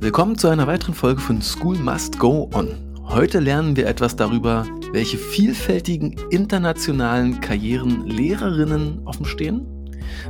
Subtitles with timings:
[0.00, 2.68] Willkommen zu einer weiteren Folge von School Must Go On.
[3.04, 9.66] Heute lernen wir etwas darüber, welche vielfältigen internationalen Karrieren Lehrerinnen offen stehen.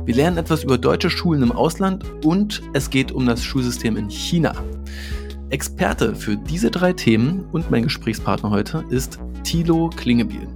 [0.05, 4.09] Wir lernen etwas über deutsche Schulen im Ausland und es geht um das Schulsystem in
[4.09, 4.53] China.
[5.49, 10.47] Experte für diese drei Themen und mein Gesprächspartner heute ist Thilo Klingebiel.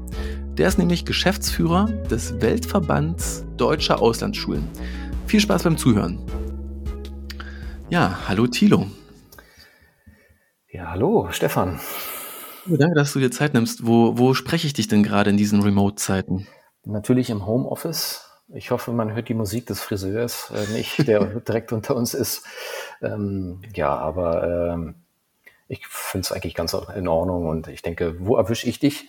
[0.57, 4.67] Der ist nämlich Geschäftsführer des Weltverbands Deutscher Auslandsschulen.
[5.25, 6.19] Viel Spaß beim Zuhören.
[7.89, 8.85] Ja, hallo Thilo.
[10.71, 11.79] Ja, hallo, Stefan.
[12.67, 13.87] Danke, dass du dir Zeit nimmst.
[13.87, 16.47] Wo, wo spreche ich dich denn gerade in diesen Remote-Zeiten?
[16.85, 18.29] Natürlich im Homeoffice.
[18.53, 22.43] Ich hoffe, man hört die Musik des Friseurs äh, nicht, der direkt unter uns ist.
[23.01, 24.95] Ähm, ja, aber ähm,
[25.67, 29.05] ich finde es eigentlich ganz in Ordnung und ich denke, wo erwische ich dich?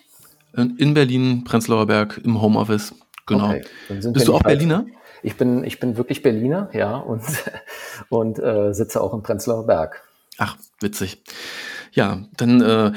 [0.54, 2.94] In Berlin, Prenzlauer Berg, im Homeoffice.
[3.26, 3.50] Genau.
[3.50, 4.86] Okay, Bist du auch Berliner?
[5.22, 7.22] Ich bin, ich bin wirklich Berliner, ja, und,
[8.08, 10.02] und äh, sitze auch im Prenzlauer Berg.
[10.38, 11.22] Ach, witzig.
[11.92, 12.92] Ja, dann äh,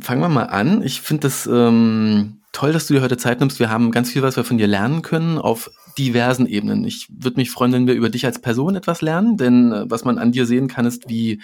[0.00, 0.82] fangen wir mal an.
[0.82, 3.58] Ich finde das ähm, toll, dass du dir heute Zeit nimmst.
[3.58, 6.84] Wir haben ganz viel, was wir von dir lernen können auf diversen Ebenen.
[6.84, 10.04] Ich würde mich freuen, wenn wir über dich als Person etwas lernen, denn äh, was
[10.04, 11.40] man an dir sehen kann, ist, wie,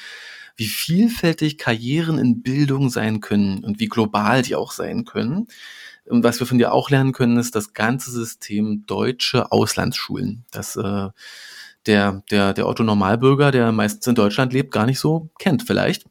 [0.56, 5.48] wie vielfältig Karrieren in Bildung sein können und wie global die auch sein können.
[6.10, 10.44] Und was wir von dir auch lernen können, ist das ganze System deutsche Auslandsschulen.
[10.50, 11.08] Das äh,
[11.86, 16.04] der, der, der Otto Normalbürger, der meistens in Deutschland lebt, gar nicht so kennt vielleicht.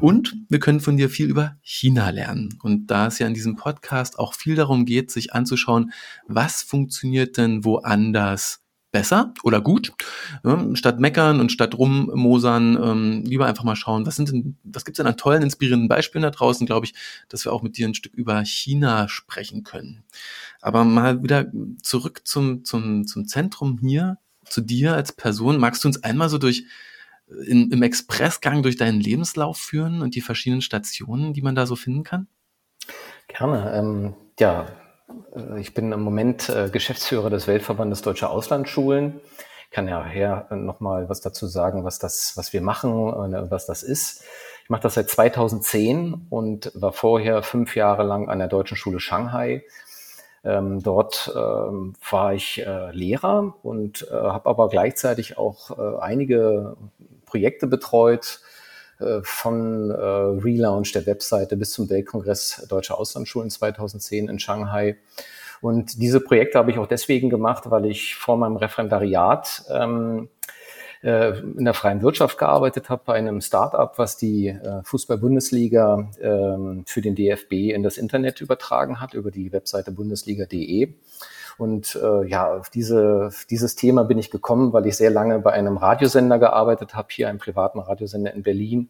[0.00, 2.58] Und wir können von dir viel über China lernen.
[2.62, 5.92] Und da es ja in diesem Podcast auch viel darum geht, sich anzuschauen,
[6.26, 9.92] was funktioniert denn woanders besser oder gut,
[10.44, 14.84] ja, statt meckern und statt rummosern, ähm, lieber einfach mal schauen, was sind denn, was
[14.84, 16.94] gibt's denn an tollen, inspirierenden Beispielen da draußen, glaube ich,
[17.28, 20.02] dass wir auch mit dir ein Stück über China sprechen können.
[20.60, 21.46] Aber mal wieder
[21.82, 25.58] zurück zum, zum, zum Zentrum hier zu dir als Person.
[25.58, 26.64] Magst du uns einmal so durch
[27.46, 31.76] in, im Expressgang durch deinen Lebenslauf führen und die verschiedenen Stationen, die man da so
[31.76, 32.26] finden kann?
[33.28, 33.72] Gerne.
[33.72, 34.66] Ähm, ja, äh,
[35.58, 39.20] ich bin im Moment äh, Geschäftsführer des Weltverbandes Deutscher Auslandsschulen.
[39.64, 43.66] Ich kann ja her nochmal was dazu sagen, was das, was wir machen, äh, was
[43.66, 44.22] das ist.
[44.64, 49.00] Ich mache das seit 2010 und war vorher fünf Jahre lang an der Deutschen Schule
[49.00, 49.64] Shanghai
[50.44, 56.76] ähm, dort ähm, war ich äh, Lehrer und äh, habe aber gleichzeitig auch äh, einige
[57.26, 58.49] Projekte betreut, äh,
[59.22, 64.96] von äh, Relaunch der Webseite bis zum Weltkongress Deutscher Auslandsschulen 2010 in Shanghai.
[65.60, 70.28] Und diese Projekte habe ich auch deswegen gemacht, weil ich vor meinem Referendariat ähm,
[71.02, 76.82] äh, in der freien Wirtschaft gearbeitet habe, bei einem Start-up, was die äh, Fußball-Bundesliga äh,
[76.86, 80.94] für den DFB in das Internet übertragen hat, über die Webseite bundesliga.de.
[81.60, 85.40] Und äh, ja, auf diese, auf dieses Thema bin ich gekommen, weil ich sehr lange
[85.40, 88.88] bei einem Radiosender gearbeitet habe, hier einem privaten Radiosender in Berlin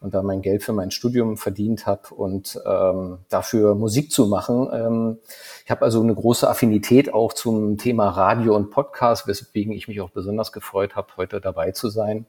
[0.00, 4.68] und da mein Geld für mein Studium verdient habe und ähm, dafür Musik zu machen.
[4.72, 5.18] Ähm,
[5.64, 10.00] ich habe also eine große Affinität auch zum Thema Radio und Podcast, weswegen ich mich
[10.00, 12.26] auch besonders gefreut habe, heute dabei zu sein.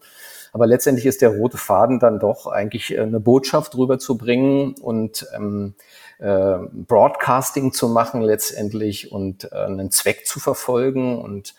[0.54, 5.76] Aber letztendlich ist der rote Faden dann doch eigentlich äh, eine Botschaft rüberzubringen und ähm,
[6.20, 11.54] äh, Broadcasting zu machen letztendlich und äh, einen Zweck zu verfolgen und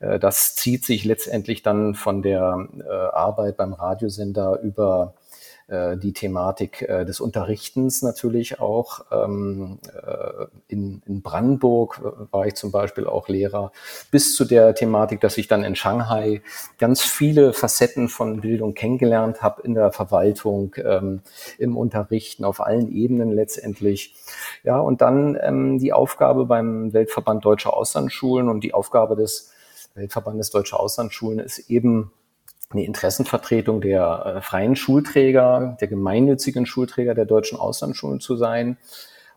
[0.00, 5.14] äh, das zieht sich letztendlich dann von der äh, Arbeit beim Radiosender über
[5.70, 9.06] die Thematik äh, des Unterrichtens natürlich auch.
[9.12, 12.00] Ähm, äh, in, in Brandenburg
[12.32, 13.70] war ich zum Beispiel auch Lehrer,
[14.10, 16.42] bis zu der Thematik, dass ich dann in Shanghai
[16.78, 21.22] ganz viele Facetten von Bildung kennengelernt habe in der Verwaltung, ähm,
[21.58, 24.16] im Unterrichten, auf allen Ebenen letztendlich.
[24.64, 29.52] Ja, und dann ähm, die Aufgabe beim Weltverband Deutscher Auslandsschulen und die Aufgabe des
[29.94, 32.12] Weltverbandes Deutscher Auslandsschulen ist eben
[32.70, 38.78] eine Interessenvertretung der äh, freien Schulträger, der gemeinnützigen Schulträger der deutschen Auslandsschulen zu sein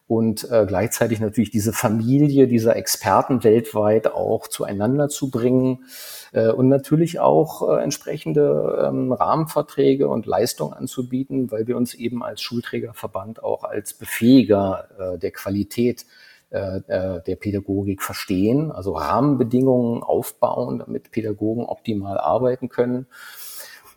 [0.07, 5.85] und äh, gleichzeitig natürlich diese Familie dieser Experten weltweit auch zueinander zu bringen
[6.33, 12.21] äh, und natürlich auch äh, entsprechende ähm, Rahmenverträge und Leistungen anzubieten, weil wir uns eben
[12.23, 16.05] als Schulträgerverband auch als Befähiger äh, der Qualität
[16.53, 23.07] der Pädagogik verstehen, also Rahmenbedingungen aufbauen, damit Pädagogen optimal arbeiten können.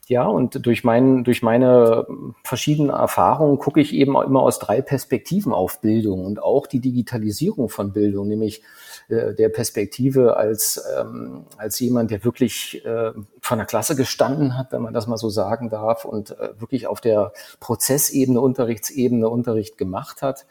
[0.09, 2.07] Ja, und durch, mein, durch meine
[2.45, 7.69] verschiedenen Erfahrungen gucke ich eben immer aus drei Perspektiven auf Bildung und auch die Digitalisierung
[7.69, 8.63] von Bildung, nämlich
[9.09, 13.11] äh, der Perspektive als, ähm, als jemand, der wirklich äh,
[13.41, 16.87] von der Klasse gestanden hat, wenn man das mal so sagen darf, und äh, wirklich
[16.87, 20.47] auf der Prozessebene, Unterrichtsebene Unterricht gemacht hat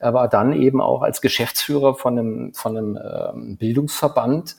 [0.00, 4.56] aber dann eben auch als Geschäftsführer von einem, von einem ähm, Bildungsverband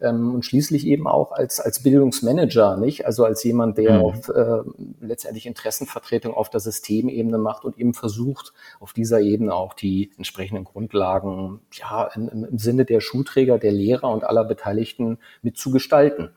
[0.00, 3.06] ähm, und schließlich eben auch als, als Bildungsmanager, nicht?
[3.06, 4.04] Also als jemand, der mhm.
[4.04, 4.62] auf, äh,
[5.00, 10.64] letztendlich Interessenvertretung auf der Systemebene macht und eben versucht, auf dieser Ebene auch die entsprechenden
[10.64, 16.30] Grundlagen, ja, im, im Sinne der Schulträger, der Lehrer und aller Beteiligten mitzugestalten.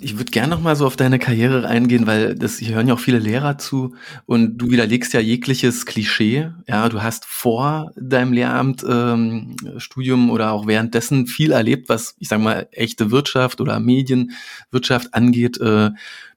[0.00, 2.94] Ich würde gerne noch mal so auf deine Karriere eingehen, weil das hier hören ja
[2.94, 3.94] auch viele Lehrer zu
[4.26, 6.50] und du widerlegst ja jegliches Klischee.
[6.68, 12.28] Ja, du hast vor deinem Lehramt ähm, Studium oder auch währenddessen viel erlebt, was ich
[12.28, 15.58] sage mal echte Wirtschaft oder Medienwirtschaft angeht.
[15.60, 15.90] Äh,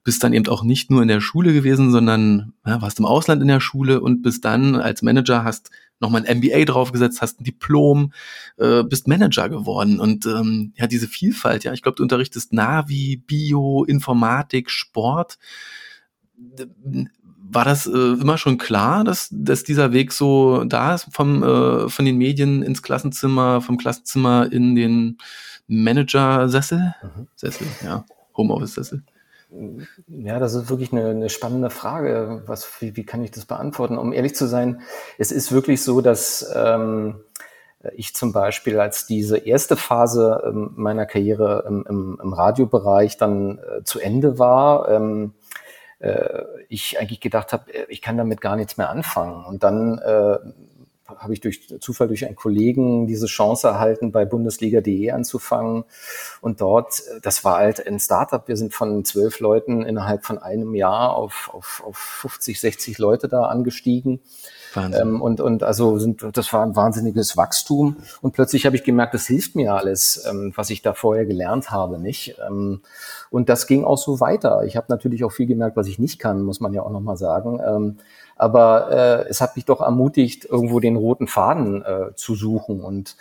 [0.08, 3.42] bist dann eben auch nicht nur in der Schule gewesen, sondern ja, warst im Ausland
[3.42, 5.70] in der Schule und bist dann als Manager hast
[6.00, 8.14] nochmal ein MBA draufgesetzt, hast ein Diplom,
[8.58, 10.00] äh, bist Manager geworden.
[10.00, 15.38] Und ähm, ja, diese Vielfalt, ja, ich glaube, du unterrichtest Navi, Bio, Informatik, Sport.
[17.50, 21.90] War das äh, immer schon klar, dass, dass dieser Weg so da ist, vom, äh,
[21.90, 25.18] von den Medien ins Klassenzimmer, vom Klassenzimmer in den
[25.68, 26.96] Manager-Sessel?
[27.02, 27.28] Mhm.
[27.36, 28.06] Sessel, ja,
[28.36, 29.04] Homeoffice-Sessel.
[29.50, 32.44] Ja, das ist wirklich eine, eine spannende Frage.
[32.48, 33.98] Was, wie, wie kann ich das beantworten?
[33.98, 34.82] Um ehrlich zu sein,
[35.18, 37.22] es ist wirklich so, dass ähm,
[37.96, 43.60] ich zum Beispiel als diese erste Phase ähm, meiner Karriere im, im, im Radiobereich dann
[43.60, 45.34] äh, zu Ende war, ähm,
[46.00, 49.46] äh, ich eigentlich gedacht habe, äh, ich kann damit gar nichts mehr anfangen.
[49.46, 50.40] Und dann äh,
[51.08, 55.86] habe ich durch Zufall durch einen Kollegen diese Chance erhalten, bei Bundesliga.de anzufangen.
[56.42, 58.48] Und dort, das war halt ein Startup.
[58.48, 63.28] Wir sind von zwölf Leuten innerhalb von einem Jahr auf, auf, auf 50, 60 Leute
[63.28, 64.20] da angestiegen.
[64.78, 67.98] Ähm, und, und also sind, das war ein wahnsinniges Wachstum.
[68.22, 71.72] Und plötzlich habe ich gemerkt, das hilft mir alles, ähm, was ich da vorher gelernt
[71.72, 72.36] habe, nicht?
[72.48, 72.82] Ähm,
[73.30, 74.64] und das ging auch so weiter.
[74.66, 77.18] Ich habe natürlich auch viel gemerkt, was ich nicht kann, muss man ja auch nochmal
[77.18, 77.60] sagen.
[77.66, 77.98] Ähm,
[78.36, 83.16] aber äh, es hat mich doch ermutigt, irgendwo den roten Faden äh, zu suchen und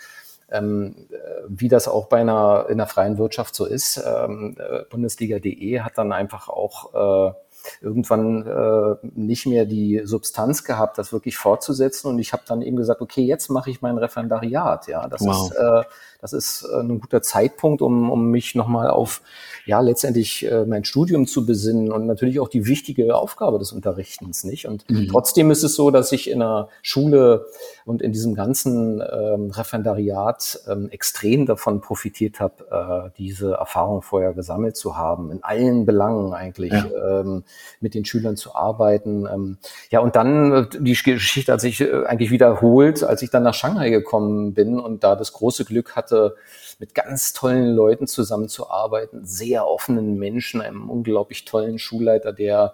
[0.49, 1.15] ähm, äh,
[1.49, 4.01] wie das auch bei einer in der freien Wirtschaft so ist.
[4.05, 7.33] Ähm, äh, Bundesliga.de hat dann einfach auch äh,
[7.81, 12.07] irgendwann äh, nicht mehr die Substanz gehabt, das wirklich fortzusetzen.
[12.09, 14.87] Und ich habe dann eben gesagt, okay, jetzt mache ich mein Referendariat.
[14.87, 15.51] Ja, das wow.
[15.51, 15.83] ist äh,
[16.21, 19.21] das ist äh, ein guter Zeitpunkt, um, um mich nochmal auf
[19.65, 24.43] ja letztendlich äh, mein Studium zu besinnen und natürlich auch die wichtige Aufgabe des Unterrichtens,
[24.45, 24.67] nicht?
[24.67, 25.09] Und mhm.
[25.09, 27.47] trotzdem ist es so, dass ich in der Schule
[27.85, 34.33] und in diesem ganzen ähm, Referendariat ähm, extrem davon profitiert habe, äh, diese Erfahrung vorher
[34.33, 37.19] gesammelt zu haben, in allen Belangen eigentlich ja.
[37.19, 37.43] ähm,
[37.81, 39.27] mit den Schülern zu arbeiten.
[39.31, 39.57] Ähm,
[39.89, 43.53] ja, und dann äh, die Geschichte hat sich äh, eigentlich wiederholt, als ich dann nach
[43.53, 46.35] Shanghai gekommen bin und da das große Glück hatte, hatte,
[46.79, 52.73] mit ganz tollen Leuten zusammenzuarbeiten, sehr offenen Menschen, einem unglaublich tollen Schulleiter, der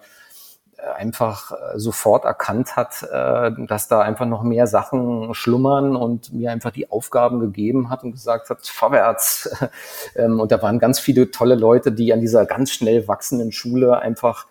[0.76, 6.32] äh, einfach äh, sofort erkannt hat, äh, dass da einfach noch mehr Sachen schlummern und
[6.32, 9.50] mir einfach die Aufgaben gegeben hat und gesagt hat, vorwärts.
[10.16, 13.98] Ähm, und da waren ganz viele tolle Leute, die an dieser ganz schnell wachsenden Schule
[13.98, 14.46] einfach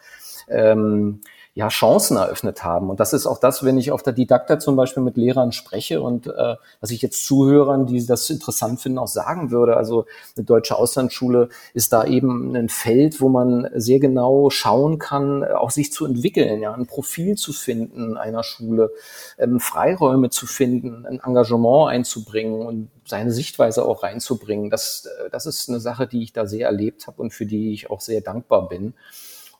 [0.50, 1.22] ähm,
[1.56, 2.90] ja, Chancen eröffnet haben.
[2.90, 6.02] Und das ist auch das, wenn ich auf der Didakta zum Beispiel mit Lehrern spreche
[6.02, 9.78] und äh, was ich jetzt Zuhörern, die das interessant finden, auch sagen würde.
[9.78, 10.06] Also
[10.36, 15.70] eine deutsche Auslandsschule ist da eben ein Feld, wo man sehr genau schauen kann, auch
[15.70, 18.92] sich zu entwickeln, ja, ein Profil zu finden einer Schule,
[19.38, 24.72] ähm, Freiräume zu finden, ein Engagement einzubringen und seine Sichtweise auch reinzubringen.
[24.72, 27.74] Das, äh, das ist eine Sache, die ich da sehr erlebt habe und für die
[27.74, 28.96] ich auch sehr dankbar bin.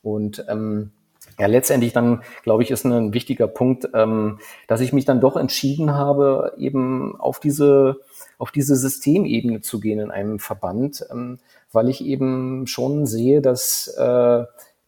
[0.02, 0.92] Und ähm,
[1.40, 5.36] ja, letztendlich dann, glaube ich, ist ein wichtiger Punkt, ähm, dass ich mich dann doch
[5.36, 7.98] entschieden habe, eben auf diese,
[8.38, 11.40] auf diese Systemebene zu gehen in einem Verband, ähm,
[11.72, 14.44] weil ich eben schon sehe, dass äh,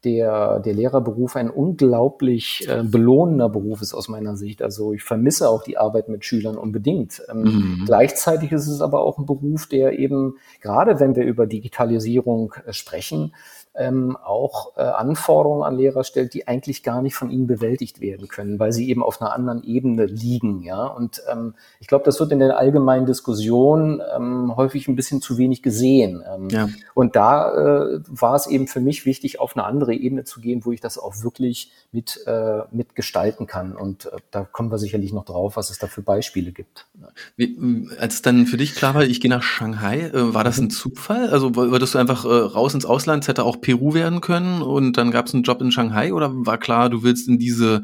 [0.05, 4.61] der, der Lehrerberuf ein unglaublich äh, belohnender Beruf ist aus meiner Sicht.
[4.61, 7.23] Also ich vermisse auch die Arbeit mit Schülern unbedingt.
[7.29, 7.83] Ähm, mhm.
[7.85, 12.71] Gleichzeitig ist es aber auch ein Beruf, der eben, gerade wenn wir über Digitalisierung äh,
[12.71, 13.33] sprechen,
[13.77, 18.27] ähm, auch äh, Anforderungen an Lehrer stellt, die eigentlich gar nicht von ihnen bewältigt werden
[18.27, 20.63] können, weil sie eben auf einer anderen Ebene liegen.
[20.63, 25.21] Ja, und ähm, ich glaube, das wird in der allgemeinen Diskussion ähm, häufig ein bisschen
[25.21, 26.23] zu wenig gesehen.
[26.27, 26.69] Ähm, ja.
[26.93, 30.65] Und da äh, war es eben für mich wichtig, auf eine andere Ebene zu gehen,
[30.65, 33.75] wo ich das auch wirklich mit, äh, mit gestalten kann.
[33.75, 36.87] Und äh, da kommen wir sicherlich noch drauf, was es da für Beispiele gibt.
[37.35, 40.69] Wie, als dann für dich klar war, ich gehe nach Shanghai, äh, war das ein
[40.69, 41.29] Zufall?
[41.29, 45.09] Also würdest du einfach äh, raus ins Ausland, hätte auch Peru werden können und dann
[45.09, 47.81] gab es einen Job in Shanghai oder war klar, du willst in diese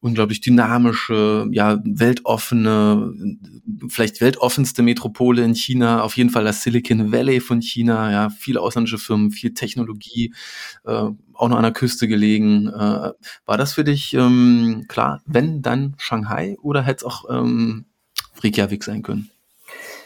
[0.00, 3.14] unglaublich dynamische, ja, weltoffene,
[3.88, 8.60] vielleicht weltoffenste Metropole in China, auf jeden Fall das Silicon Valley von China, ja, viele
[8.60, 10.34] ausländische Firmen, viel Technologie,
[10.84, 11.04] äh,
[11.34, 12.66] auch noch an der Küste gelegen.
[12.66, 13.12] Äh,
[13.46, 17.84] war das für dich ähm, klar, wenn dann Shanghai oder hätte es auch ähm,
[18.42, 19.30] Reykjavik sein können?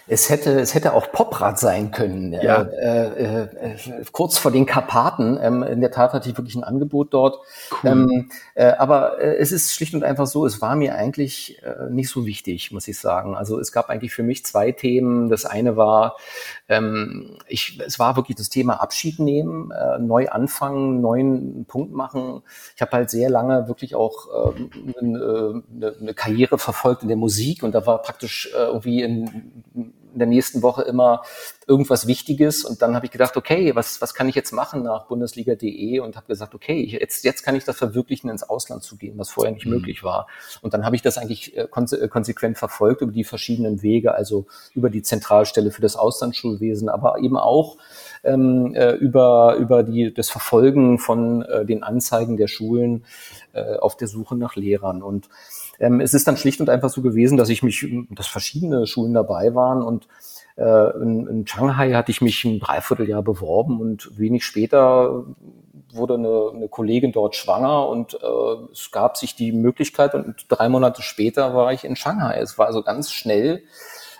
[0.07, 2.33] Es hätte, es hätte auch Poprad sein können.
[2.35, 2.63] Ja.
[2.63, 5.39] Äh, äh, äh, kurz vor den Karpaten.
[5.41, 7.39] Ähm, in der Tat hatte ich wirklich ein Angebot dort.
[7.83, 7.91] Cool.
[7.91, 11.91] Ähm, äh, aber äh, es ist schlicht und einfach so, es war mir eigentlich äh,
[11.91, 13.35] nicht so wichtig, muss ich sagen.
[13.35, 15.31] Also es gab eigentlich für mich zwei Themen.
[15.31, 16.17] Das eine war,
[16.69, 22.43] ähm, ich, es war wirklich das Thema Abschied nehmen, äh, neu anfangen, neuen Punkt machen.
[22.77, 25.63] Ich habe halt sehr lange wirklich auch äh, eine,
[25.99, 29.55] eine Karriere verfolgt in der Musik und da war praktisch äh, irgendwie in
[30.15, 31.23] in der nächsten Woche immer
[31.67, 32.65] irgendwas Wichtiges.
[32.65, 36.17] Und dann habe ich gedacht, okay, was, was kann ich jetzt machen nach Bundesliga.de und
[36.17, 39.53] habe gesagt, okay, jetzt, jetzt kann ich das verwirklichen, ins Ausland zu gehen, was vorher
[39.53, 39.73] nicht mhm.
[39.73, 40.27] möglich war.
[40.63, 44.47] Und dann habe ich das eigentlich äh, konse konsequent verfolgt über die verschiedenen Wege, also
[44.75, 47.77] über die Zentralstelle für das Auslandsschulwesen, aber eben auch
[48.23, 53.05] ähm, äh, über, über die, das Verfolgen von äh, den Anzeigen der Schulen
[53.53, 55.03] äh, auf der Suche nach Lehrern.
[55.03, 55.29] Und
[55.79, 59.15] ähm, es ist dann schlicht und einfach so gewesen, dass ich mich, dass verschiedene Schulen
[59.15, 60.09] dabei waren und
[60.57, 65.25] äh, in, in Shanghai hatte ich mich ein Dreivierteljahr beworben und wenig später
[65.93, 70.69] wurde eine, eine Kollegin dort schwanger und äh, es gab sich die Möglichkeit und drei
[70.69, 72.39] Monate später war ich in Shanghai.
[72.41, 73.63] Es war also ganz schnell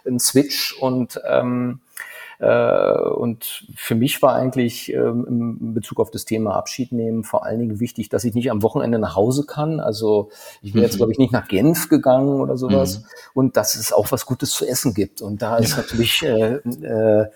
[0.07, 1.94] ein Switch und ähm, äh,
[2.41, 7.61] und für mich war eigentlich ähm, in Bezug auf das Thema Abschied nehmen vor allen
[7.61, 9.81] Dingen wichtig, dass ich nicht am Wochenende nach Hause kann.
[9.81, 10.31] Also
[10.63, 10.99] ich wäre jetzt, mhm.
[10.99, 12.99] glaube ich, nicht nach Genf gegangen oder sowas.
[12.99, 13.05] Mhm.
[13.35, 15.23] Und dass es auch was Gutes zu essen gibt.
[15.23, 17.27] Und da ist natürlich äh, äh,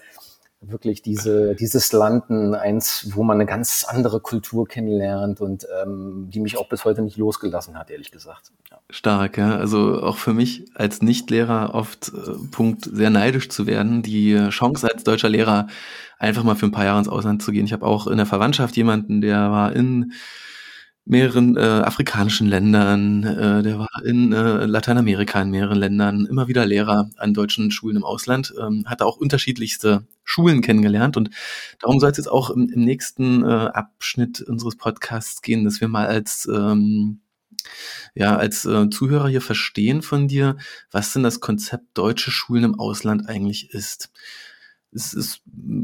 [0.61, 6.41] wirklich diese, dieses Landen eins, wo man eine ganz andere Kultur kennenlernt und ähm, die
[6.41, 8.51] mich auch bis heute nicht losgelassen hat, ehrlich gesagt.
[8.71, 8.79] Ja.
[8.91, 9.57] Stark, ja.
[9.57, 14.91] Also auch für mich als Nichtlehrer oft äh, Punkt, sehr neidisch zu werden, die Chance
[14.93, 15.69] als deutscher Lehrer
[16.19, 17.65] einfach mal für ein paar Jahre ins Ausland zu gehen.
[17.65, 20.13] Ich habe auch in der Verwandtschaft jemanden, der war in
[21.09, 26.67] mehreren äh, afrikanischen Ländern, äh, der war in äh, Lateinamerika in mehreren Ländern, immer wieder
[26.67, 31.31] Lehrer an deutschen Schulen im Ausland, ähm, hat auch unterschiedlichste Schulen kennengelernt und
[31.81, 35.89] darum soll es jetzt auch im, im nächsten äh, Abschnitt unseres Podcasts gehen, dass wir
[35.89, 37.21] mal als ähm,
[38.15, 40.57] ja, als äh, Zuhörer hier verstehen von dir,
[40.91, 44.11] was denn das Konzept deutsche Schulen im Ausland eigentlich ist.
[44.93, 45.41] Es ist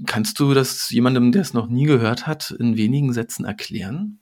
[0.06, 4.18] kannst du das jemandem, der es noch nie gehört hat, in wenigen Sätzen erklären?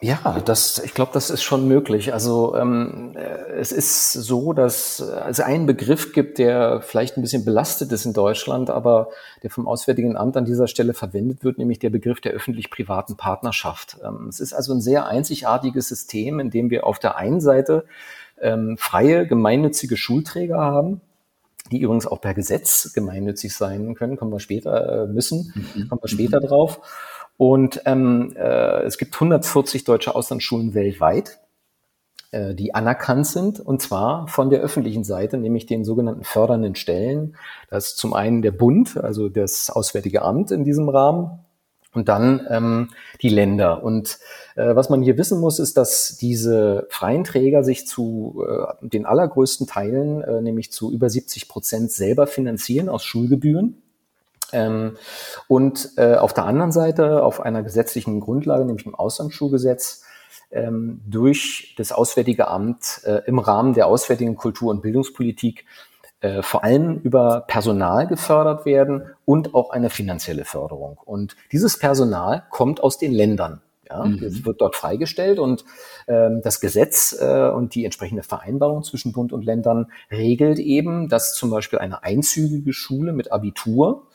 [0.00, 2.12] Ja, das, ich glaube, das ist schon möglich.
[2.12, 7.22] Also ähm, äh, es ist so, dass es also einen Begriff gibt, der vielleicht ein
[7.22, 9.08] bisschen belastet ist in Deutschland, aber
[9.42, 13.98] der vom Auswärtigen Amt an dieser Stelle verwendet wird, nämlich der Begriff der öffentlich-privaten Partnerschaft.
[14.04, 17.84] Ähm, es ist also ein sehr einzigartiges System, in dem wir auf der einen Seite
[18.40, 21.00] ähm, freie, gemeinnützige Schulträger haben,
[21.72, 25.88] die übrigens auch per Gesetz gemeinnützig sein können, kommen wir später äh, müssen, mhm.
[25.88, 26.46] kommen wir später mhm.
[26.46, 26.80] drauf.
[27.38, 31.38] Und ähm, äh, es gibt 140 deutsche Auslandsschulen weltweit,
[32.32, 37.36] äh, die anerkannt sind, und zwar von der öffentlichen Seite, nämlich den sogenannten fördernden Stellen.
[37.70, 41.38] Das ist zum einen der Bund, also das Auswärtige Amt in diesem Rahmen,
[41.94, 42.90] und dann ähm,
[43.22, 43.82] die Länder.
[43.82, 44.18] Und
[44.56, 49.06] äh, was man hier wissen muss, ist, dass diese freien Träger sich zu äh, den
[49.06, 53.82] allergrößten Teilen, äh, nämlich zu über 70 Prozent selber finanzieren aus Schulgebühren.
[54.52, 54.96] Ähm,
[55.46, 60.02] und äh, auf der anderen Seite, auf einer gesetzlichen Grundlage, nämlich im Auslandsschulgesetz,
[60.50, 65.66] ähm, durch das Auswärtige Amt äh, im Rahmen der auswärtigen Kultur- und Bildungspolitik
[66.20, 70.98] äh, vor allem über Personal gefördert werden und auch eine finanzielle Förderung.
[71.04, 73.60] Und dieses Personal kommt aus den Ländern.
[73.88, 74.22] Ja, mhm.
[74.22, 75.64] Es wird dort freigestellt und
[76.06, 81.34] ähm, das Gesetz äh, und die entsprechende Vereinbarung zwischen Bund und Ländern regelt eben, dass
[81.34, 84.06] zum Beispiel eine einzügige Schule mit Abitur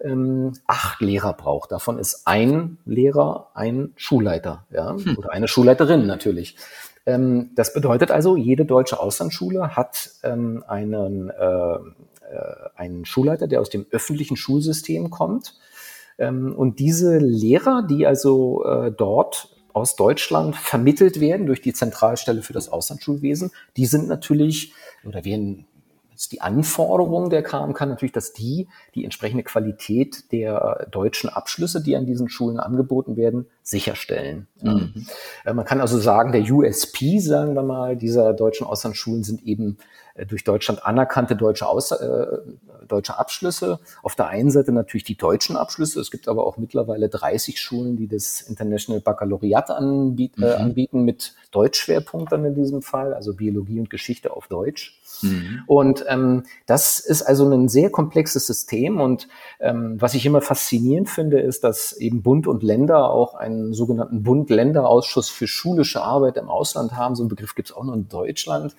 [0.00, 1.72] ähm, acht Lehrer braucht.
[1.72, 5.18] Davon ist ein Lehrer ein Schulleiter, ja, hm.
[5.18, 6.56] oder eine Schulleiterin natürlich.
[7.06, 11.78] Ähm, das bedeutet also, jede deutsche Auslandsschule hat ähm, einen, äh, äh,
[12.76, 15.54] einen Schulleiter, der aus dem öffentlichen Schulsystem kommt
[16.28, 22.52] und diese Lehrer, die also äh, dort aus Deutschland vermittelt werden durch die Zentralstelle für
[22.52, 24.74] das Auslandsschulwesen, die sind natürlich
[25.04, 25.66] oder werden
[26.20, 31.96] ist die Anforderung der KMK natürlich, dass die die entsprechende Qualität der deutschen Abschlüsse, die
[31.96, 34.46] an diesen Schulen angeboten werden, sicherstellen.
[34.60, 35.06] Mhm.
[35.46, 39.78] Äh, man kann also sagen, der USP, sagen wir mal, dieser deutschen Auslandsschulen sind eben
[40.26, 42.26] durch Deutschland anerkannte deutsche, Aus äh,
[42.86, 43.78] deutsche Abschlüsse.
[44.02, 46.00] Auf der einen Seite natürlich die deutschen Abschlüsse.
[46.00, 50.46] Es gibt aber auch mittlerweile 30 Schulen, die das International Baccalaureat anbiet, äh, mhm.
[50.46, 55.00] äh, anbieten mit Deutschschwerpunkt dann in diesem Fall, also Biologie und Geschichte auf Deutsch.
[55.22, 55.62] Mhm.
[55.66, 59.00] Und ähm, das ist also ein sehr komplexes System.
[59.00, 63.72] Und ähm, was ich immer faszinierend finde, ist, dass eben Bund und Länder auch einen
[63.72, 67.14] sogenannten Bund-Länder-Ausschuss für schulische Arbeit im Ausland haben.
[67.14, 68.74] So einen Begriff gibt es auch nur in Deutschland.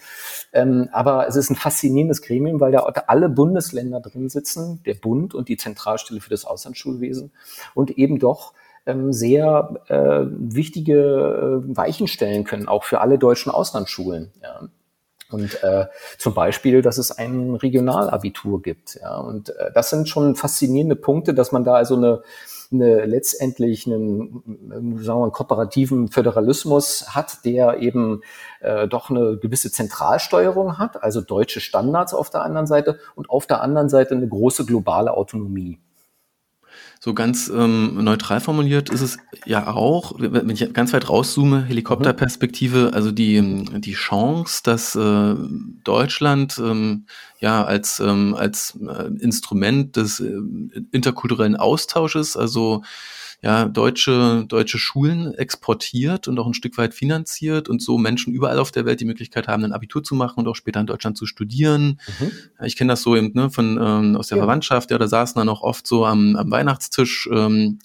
[0.54, 5.34] Ähm, aber es ist ein faszinierendes Gremium, weil da alle Bundesländer drin sitzen, der Bund
[5.34, 7.32] und die Zentralstelle für das Auslandsschulwesen
[7.74, 8.54] und eben doch
[8.86, 14.32] ähm, sehr äh, wichtige äh, Weichen stellen können, auch für alle deutschen Auslandsschulen.
[14.42, 14.68] Ja.
[15.30, 15.86] Und äh,
[16.18, 19.00] zum Beispiel, dass es ein Regionalabitur gibt.
[19.02, 19.18] Ja.
[19.18, 22.22] Und äh, das sind schon faszinierende Punkte, dass man da also eine,
[22.72, 24.44] eine letztendlich einen,
[25.04, 28.22] sagen wir, einen kooperativen Föderalismus hat, der eben
[28.62, 33.46] äh, doch eine gewisse Zentralsteuerung hat, also deutsche Standards auf der anderen Seite und auf
[33.46, 35.80] der anderen Seite eine große globale Autonomie.
[37.04, 39.18] So ganz ähm, neutral formuliert ist es
[39.48, 45.36] ja auch, wenn ich ganz weit rauszoome, Helikopterperspektive, also die, die Chance, dass äh,
[45.84, 47.08] Deutschland ähm,
[47.40, 50.32] ja als, ähm, als äh, Instrument des äh,
[50.92, 52.84] interkulturellen Austausches, also
[53.44, 58.60] ja, deutsche, deutsche Schulen exportiert und auch ein Stück weit finanziert und so Menschen überall
[58.60, 61.18] auf der Welt die Möglichkeit haben, ein Abitur zu machen und auch später in Deutschland
[61.18, 62.00] zu studieren.
[62.20, 62.32] Mhm.
[62.66, 64.44] Ich kenne das so eben ne, von ähm, aus der ja.
[64.44, 67.80] Verwandtschaft, ja, da saßen dann auch oft so am, am Weihnachtstisch ähm,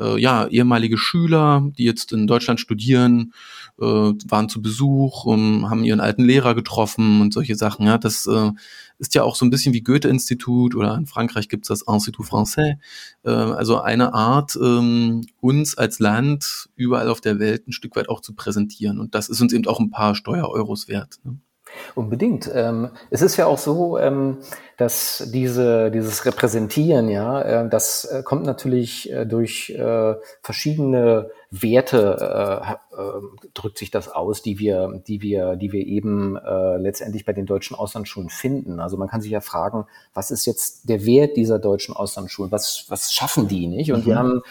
[0.00, 3.32] äh, ja, ehemalige Schüler, die jetzt in Deutschland studieren,
[3.80, 7.86] äh, waren zu Besuch, um, haben ihren alten Lehrer getroffen und solche Sachen.
[7.86, 8.52] Ja, das äh,
[8.98, 12.76] ist ja auch so ein bisschen wie Goethe-Institut oder in Frankreich gibt's das Institut Français.
[13.24, 18.08] Äh, also eine Art, ähm, uns als Land überall auf der Welt ein Stück weit
[18.08, 18.98] auch zu präsentieren.
[18.98, 21.18] Und das ist uns eben auch ein paar Steuereuros wert.
[21.24, 21.38] Ne?
[21.94, 22.50] Unbedingt.
[22.52, 24.38] Ähm, es ist ja auch so, ähm,
[24.76, 32.76] dass diese, dieses Repräsentieren, ja, äh, das äh, kommt natürlich äh, durch äh, verschiedene Werte,
[32.94, 37.24] äh, äh, drückt sich das aus, die wir, die wir, die wir eben äh, letztendlich
[37.24, 38.80] bei den deutschen Auslandsschulen finden.
[38.80, 42.52] Also man kann sich ja fragen, was ist jetzt der Wert dieser deutschen Auslandsschulen?
[42.52, 43.92] Was, was schaffen die nicht?
[43.92, 44.06] Und mhm.
[44.06, 44.42] wir haben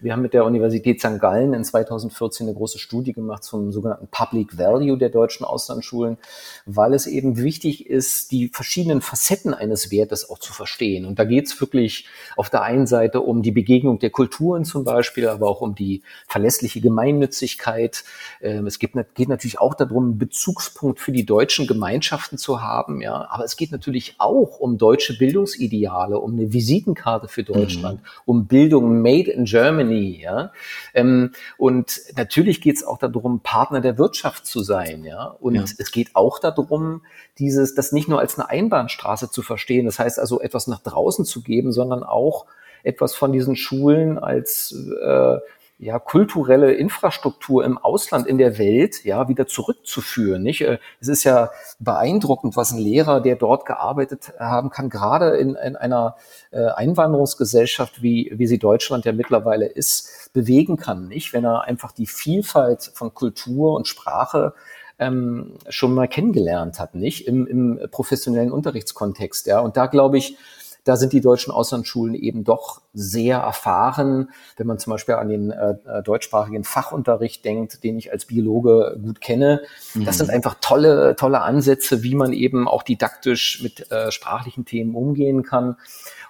[0.00, 1.20] wir haben mit der Universität St.
[1.20, 6.18] Gallen in 2014 eine große Studie gemacht zum sogenannten Public Value der deutschen Auslandsschulen,
[6.66, 11.04] weil es eben wichtig ist, die verschiedenen Facetten eines Wertes auch zu verstehen.
[11.06, 14.84] Und da geht es wirklich auf der einen Seite um die Begegnung der Kulturen zum
[14.84, 18.04] Beispiel, aber auch um die verlässliche Gemeinnützigkeit.
[18.42, 23.00] Ähm, es geht, geht natürlich auch darum, einen Bezugspunkt für die deutschen Gemeinschaften zu haben.
[23.00, 28.06] Ja, aber es geht natürlich auch um deutsche Bildungsideale, um eine Visitenkarte für Deutschland, mhm.
[28.26, 30.52] um Bildung made in Germany Germany, ja.
[30.94, 35.26] Ähm, und natürlich geht es auch darum, Partner der Wirtschaft zu sein, ja.
[35.40, 35.62] Und ja.
[35.62, 37.02] es geht auch darum,
[37.38, 41.24] dieses, das nicht nur als eine Einbahnstraße zu verstehen, das heißt also etwas nach draußen
[41.24, 42.46] zu geben, sondern auch
[42.82, 45.38] etwas von diesen Schulen als äh,
[45.78, 50.60] ja, kulturelle Infrastruktur im Ausland, in der Welt, ja, wieder zurückzuführen, nicht?
[50.60, 55.56] Äh, es ist ja beeindruckend, was ein Lehrer, der dort gearbeitet haben kann, gerade in,
[55.56, 56.16] in einer
[56.52, 61.32] äh, Einwanderungsgesellschaft, wie, wie sie Deutschland ja mittlerweile ist, bewegen kann, nicht?
[61.32, 64.54] Wenn er einfach die Vielfalt von Kultur und Sprache
[65.00, 67.26] ähm, schon mal kennengelernt hat, nicht?
[67.26, 69.58] Im, im professionellen Unterrichtskontext, ja.
[69.58, 70.36] Und da glaube ich,
[70.84, 74.30] da sind die deutschen Auslandsschulen eben doch sehr erfahren.
[74.56, 78.98] Wenn man zum Beispiel an den äh, äh, deutschsprachigen Fachunterricht denkt, den ich als Biologe
[79.02, 79.62] gut kenne,
[79.94, 80.04] mhm.
[80.04, 84.94] das sind einfach tolle, tolle Ansätze, wie man eben auch didaktisch mit äh, sprachlichen Themen
[84.94, 85.76] umgehen kann.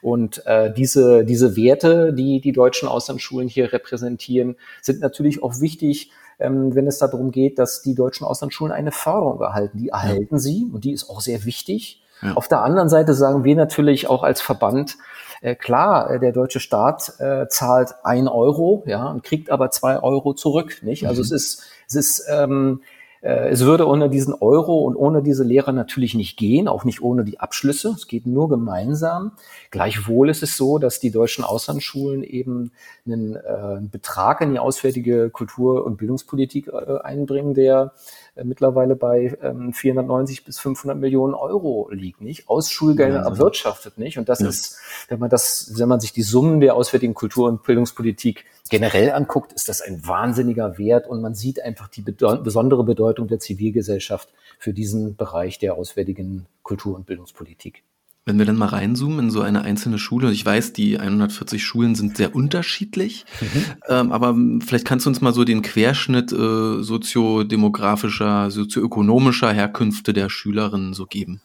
[0.01, 6.13] Und äh, diese, diese Werte, die die deutschen Auslandsschulen hier repräsentieren, sind natürlich auch wichtig,
[6.39, 9.79] ähm, wenn es darum geht, dass die deutschen Auslandsschulen eine Förderung erhalten.
[9.79, 12.04] Die erhalten sie und die ist auch sehr wichtig.
[12.35, 14.97] Auf der anderen Seite sagen wir natürlich auch als Verband,
[15.41, 20.03] äh, klar, äh, der deutsche Staat äh, zahlt ein Euro, ja, und kriegt aber zwei
[20.03, 21.07] Euro zurück, nicht?
[21.07, 21.25] Also mhm.
[21.25, 22.81] es ist, es ist, ähm,
[23.21, 27.03] äh, es würde ohne diesen Euro und ohne diese Lehrer natürlich nicht gehen, auch nicht
[27.03, 27.95] ohne die Abschlüsse.
[27.97, 29.33] Es geht nur gemeinsam.
[29.71, 32.73] Gleichwohl ist es so, dass die deutschen Auslandsschulen eben
[33.07, 37.93] einen, äh, Betrag in die auswärtige Kultur- und Bildungspolitik äh, einbringen, der
[38.37, 42.49] äh, mittlerweile bei ähm, 490 bis 500 Millionen Euro liegt, nicht?
[42.49, 44.19] Aus Schulgeldern ja, erwirtschaftet, nicht?
[44.19, 44.49] Und das ja.
[44.49, 49.13] ist, wenn man das, wenn man sich die Summen der auswärtigen Kultur- und Bildungspolitik generell
[49.13, 54.29] anguckt, ist das ein wahnsinniger Wert und man sieht einfach die besondere Bedeutung der Zivilgesellschaft
[54.59, 57.85] für diesen Bereich der auswärtigen Kultur- und Bildungspolitik.
[58.27, 61.95] Wenn wir dann mal reinzoomen in so eine einzelne Schule, ich weiß, die 140 Schulen
[61.95, 63.65] sind sehr unterschiedlich, mhm.
[63.89, 64.35] ähm, aber
[64.65, 71.05] vielleicht kannst du uns mal so den Querschnitt äh, soziodemografischer, sozioökonomischer Herkünfte der Schülerinnen so
[71.05, 71.43] geben.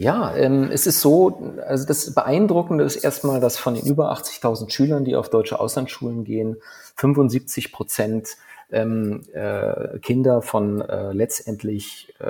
[0.00, 4.70] Ja, ähm, es ist so, also das Beeindruckende ist erstmal, dass von den über 80.000
[4.70, 6.56] Schülern, die auf deutsche Auslandsschulen gehen,
[6.96, 8.36] 75 Prozent
[8.72, 12.26] ähm, äh, Kinder von äh, letztendlich, äh,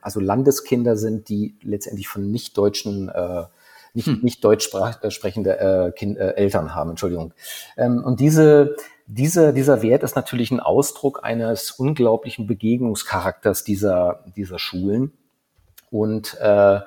[0.00, 3.44] also Landeskinder sind, die letztendlich von nicht-deutschen äh,
[3.94, 4.20] nicht, hm.
[4.22, 7.32] nicht deutsch äh, sprechende äh, kind, äh, Eltern haben, Entschuldigung.
[7.76, 8.74] Ähm, und diese,
[9.06, 15.12] diese, dieser Wert ist natürlich ein Ausdruck eines unglaublichen Begegnungscharakters dieser, dieser Schulen.
[15.90, 16.80] und äh,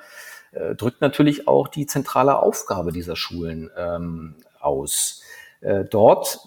[0.52, 5.22] äh, drückt natürlich auch die zentrale Aufgabe dieser Schulen ähm, aus.
[5.62, 6.40] Äh, dort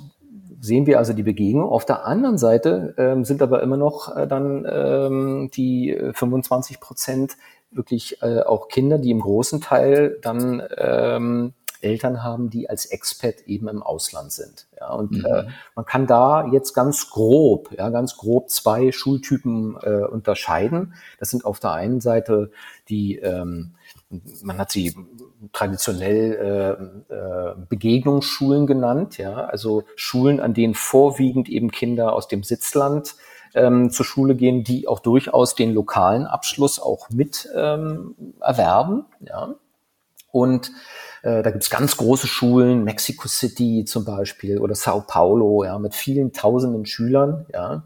[0.61, 1.68] sehen wir also die Begegnung.
[1.68, 7.37] Auf der anderen Seite ähm, sind aber immer noch äh, dann ähm, die 25 Prozent
[7.70, 13.42] wirklich äh, auch Kinder, die im großen Teil dann ähm, Eltern haben, die als Expat
[13.46, 14.66] eben im Ausland sind.
[14.79, 15.25] Ja, und mhm.
[15.25, 15.44] äh,
[15.75, 20.94] man kann da jetzt ganz grob, ja, ganz grob zwei Schultypen äh, unterscheiden.
[21.18, 22.51] Das sind auf der einen Seite
[22.88, 23.75] die, ähm,
[24.42, 24.94] man hat sie
[25.53, 32.42] traditionell äh, äh, Begegnungsschulen genannt, ja, also Schulen, an denen vorwiegend eben Kinder aus dem
[32.42, 33.14] Sitzland
[33.55, 39.55] ähm, zur Schule gehen, die auch durchaus den lokalen Abschluss auch mit ähm, erwerben, ja.
[40.33, 40.70] Und
[41.23, 45.94] äh, da gibt's ganz große Schulen, Mexico City zum Beispiel oder Sao Paulo, ja, mit
[45.94, 47.85] vielen tausenden Schülern, ja.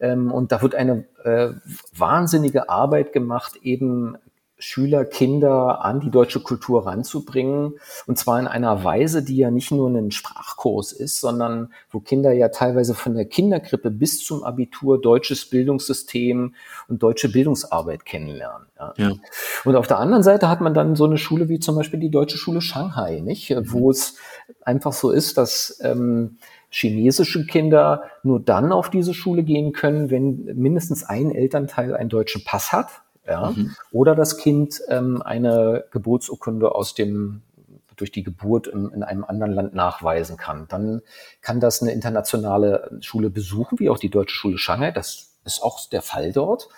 [0.00, 1.50] Ähm, und da wird eine äh,
[1.96, 4.16] wahnsinnige Arbeit gemacht, eben
[4.58, 7.74] Schüler, Kinder an die deutsche Kultur ranzubringen.
[8.06, 12.32] Und zwar in einer Weise, die ja nicht nur ein Sprachkurs ist, sondern wo Kinder
[12.32, 16.54] ja teilweise von der Kinderkrippe bis zum Abitur deutsches Bildungssystem
[16.88, 18.66] und deutsche Bildungsarbeit kennenlernen.
[18.78, 18.94] Ja.
[18.96, 19.12] ja.
[19.64, 22.10] Und auf der anderen Seite hat man dann so eine Schule wie zum Beispiel die
[22.10, 23.50] Deutsche Schule Shanghai, nicht?
[23.50, 23.72] Mhm.
[23.72, 24.16] Wo es
[24.64, 26.38] einfach so ist, dass ähm,
[26.70, 32.44] chinesische Kinder nur dann auf diese Schule gehen können, wenn mindestens ein Elternteil einen deutschen
[32.44, 33.74] Pass hat ja, mhm.
[33.92, 37.42] oder das Kind ähm, eine Geburtsurkunde aus dem
[37.96, 40.66] durch die Geburt in, in, einem anderen Land nachweisen kann.
[40.68, 41.02] Dann
[41.42, 44.90] kann das eine internationale Schule besuchen, wie auch die Deutsche Schule Shanghai.
[44.90, 46.68] Das ist auch der Fall dort.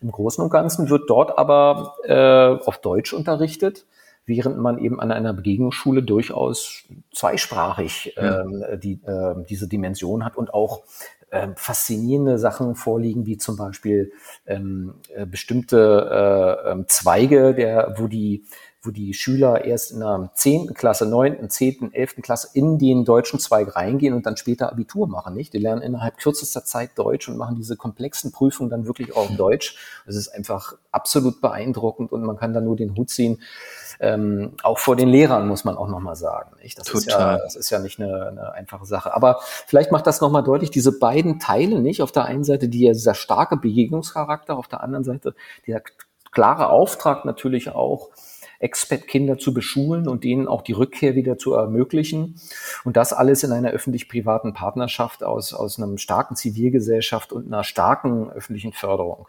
[0.00, 3.84] Im Großen und Ganzen wird dort aber äh, auf Deutsch unterrichtet,
[4.24, 10.54] während man eben an einer Begegnungsschule durchaus zweisprachig ähm, die, äh, diese Dimension hat und
[10.54, 10.82] auch
[11.30, 14.12] äh, faszinierende Sachen vorliegen, wie zum Beispiel
[14.46, 18.44] ähm, äh, bestimmte äh, ähm, Zweige, der, wo die
[18.82, 23.38] wo die Schüler erst in der zehnten Klasse, neunten, zehnten, elften Klasse in den deutschen
[23.38, 25.52] Zweig reingehen und dann später Abitur machen, nicht?
[25.52, 29.36] Die lernen innerhalb kürzester Zeit Deutsch und machen diese komplexen Prüfungen dann wirklich auch in
[29.36, 29.76] Deutsch.
[30.06, 33.42] Das ist einfach absolut beeindruckend und man kann da nur den Hut ziehen.
[34.00, 36.78] Ähm, auch vor den Lehrern muss man auch nochmal sagen, nicht?
[36.78, 37.02] Das Total.
[37.02, 39.14] ist ja, das ist ja nicht eine, eine einfache Sache.
[39.14, 42.00] Aber vielleicht macht das nochmal deutlich, diese beiden Teile, nicht?
[42.00, 45.34] Auf der einen Seite dieser starke Begegnungscharakter, auf der anderen Seite
[45.66, 45.82] dieser
[46.30, 48.08] klare Auftrag natürlich auch,
[48.60, 52.36] Expat-Kinder zu beschulen und denen auch die Rückkehr wieder zu ermöglichen.
[52.84, 58.30] Und das alles in einer öffentlich-privaten Partnerschaft aus, aus einem starken Zivilgesellschaft und einer starken
[58.30, 59.26] öffentlichen Förderung.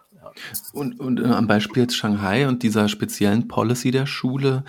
[0.73, 4.63] Und, und äh, am Beispiel jetzt Shanghai und dieser speziellen Policy der Schule,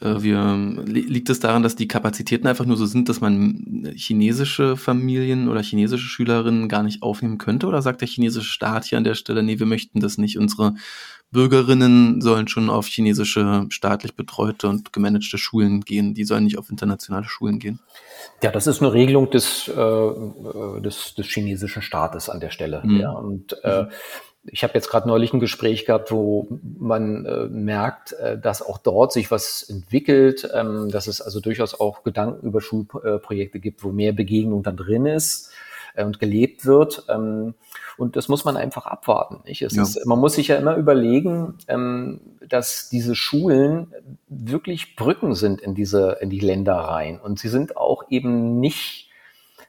[0.00, 0.06] mhm.
[0.06, 4.76] äh, wir, liegt es daran, dass die Kapazitäten einfach nur so sind, dass man chinesische
[4.76, 7.66] Familien oder chinesische Schülerinnen gar nicht aufnehmen könnte?
[7.66, 10.74] Oder sagt der chinesische Staat hier an der Stelle, nee, wir möchten das nicht, unsere
[11.30, 16.14] Bürgerinnen sollen schon auf chinesische staatlich betreute und gemanagte Schulen gehen.
[16.14, 17.80] Die sollen nicht auf internationale Schulen gehen.
[18.42, 22.82] Ja, das ist eine Regelung des, äh, des, des chinesischen Staates an der Stelle.
[22.82, 23.00] Mhm.
[23.00, 23.86] Ja, und äh,
[24.44, 28.78] ich habe jetzt gerade neulich ein Gespräch gehabt, wo man äh, merkt, äh, dass auch
[28.78, 33.92] dort sich was entwickelt, ähm, dass es also durchaus auch Gedanken über Schulprojekte gibt, wo
[33.92, 35.68] mehr Begegnung dann drin ist äh,
[36.06, 37.04] und gelebt wird.
[37.08, 37.54] Ähm,
[37.96, 39.40] und das muss man einfach abwarten.
[39.44, 39.60] Nicht?
[39.60, 39.68] Ja.
[39.68, 43.92] ist, man muss sich ja immer überlegen, ähm, dass diese Schulen
[44.28, 47.20] wirklich Brücken sind in diese, in die Länder rein.
[47.20, 49.08] Und sie sind auch eben nicht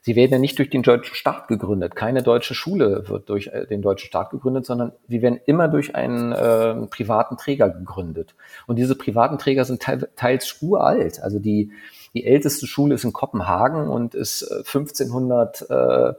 [0.02, 1.96] Sie werden ja nicht durch den deutschen Staat gegründet.
[1.96, 5.96] Keine deutsche Schule wird durch äh, den deutschen Staat gegründet, sondern sie werden immer durch
[5.96, 8.36] einen äh, privaten Träger gegründet.
[8.66, 9.82] Und diese privaten Träger sind
[10.16, 11.22] teils uralt.
[11.22, 11.72] Also die,
[12.14, 16.14] die älteste Schule ist in Kopenhagen und ist 1500 äh,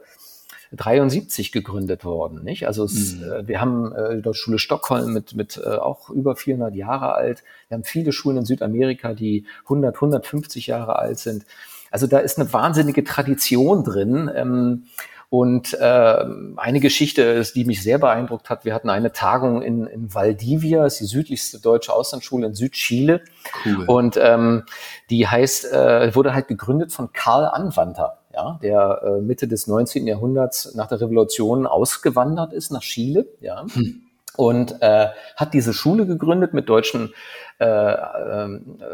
[0.73, 2.43] 73 gegründet worden.
[2.43, 2.65] Nicht?
[2.65, 3.23] Also es, mhm.
[3.23, 7.43] äh, wir haben äh, die Schule Stockholm mit, mit äh, auch über 400 Jahre alt.
[7.67, 11.45] Wir haben viele Schulen in Südamerika, die 100, 150 Jahre alt sind.
[11.91, 14.31] Also da ist eine wahnsinnige Tradition drin.
[14.33, 14.83] Ähm,
[15.31, 16.25] und äh,
[16.57, 20.99] eine Geschichte, die mich sehr beeindruckt hat, wir hatten eine Tagung in, in Valdivia, ist
[20.99, 23.21] die südlichste deutsche Auslandsschule in Südchile.
[23.63, 23.85] Cool.
[23.85, 24.63] Und ähm,
[25.09, 30.05] die heißt, äh, wurde halt gegründet von Karl Anwanter ja, der äh, Mitte des 19.
[30.05, 33.65] Jahrhunderts nach der Revolution ausgewandert ist nach Chile, ja.
[33.73, 34.01] Hm.
[34.35, 37.13] Und äh, hat diese Schule gegründet mit deutschen,
[37.59, 38.47] äh, äh,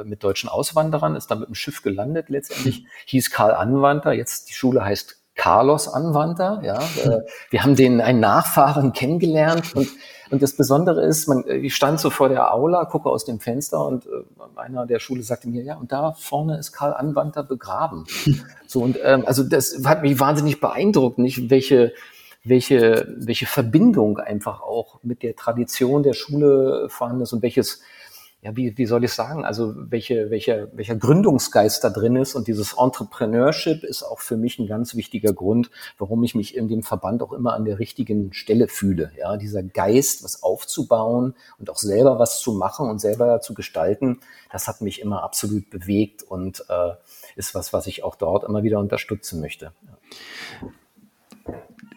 [0.04, 2.86] mit deutschen Auswanderern, ist dann mit dem Schiff gelandet letztendlich, hm.
[3.08, 6.80] hieß Karl Anwanter, jetzt die Schule heißt Carlos Anwanter, ja.
[6.80, 9.88] Äh, wir haben den einen Nachfahren kennengelernt und
[10.30, 13.86] und das Besondere ist, man, ich stand so vor der Aula, gucke aus dem Fenster
[13.86, 14.10] und äh,
[14.58, 18.06] einer der Schule sagte mir, ja, und da vorne ist Karl Anwanter begraben.
[18.68, 21.94] so und ähm, also das hat mich wahnsinnig beeindruckt, nicht welche
[22.44, 27.82] welche, welche Verbindung einfach auch mit der Tradition der Schule vorhanden ist und welches,
[28.42, 32.48] ja, wie, wie soll ich sagen, also welche, welcher, welcher Gründungsgeist da drin ist und
[32.48, 36.84] dieses Entrepreneurship ist auch für mich ein ganz wichtiger Grund, warum ich mich in dem
[36.84, 39.12] Verband auch immer an der richtigen Stelle fühle.
[39.18, 44.20] Ja, dieser Geist, was aufzubauen und auch selber was zu machen und selber zu gestalten,
[44.52, 46.92] das hat mich immer absolut bewegt und äh,
[47.36, 49.74] ist was, was ich auch dort immer wieder unterstützen möchte.
[50.62, 50.70] Ja.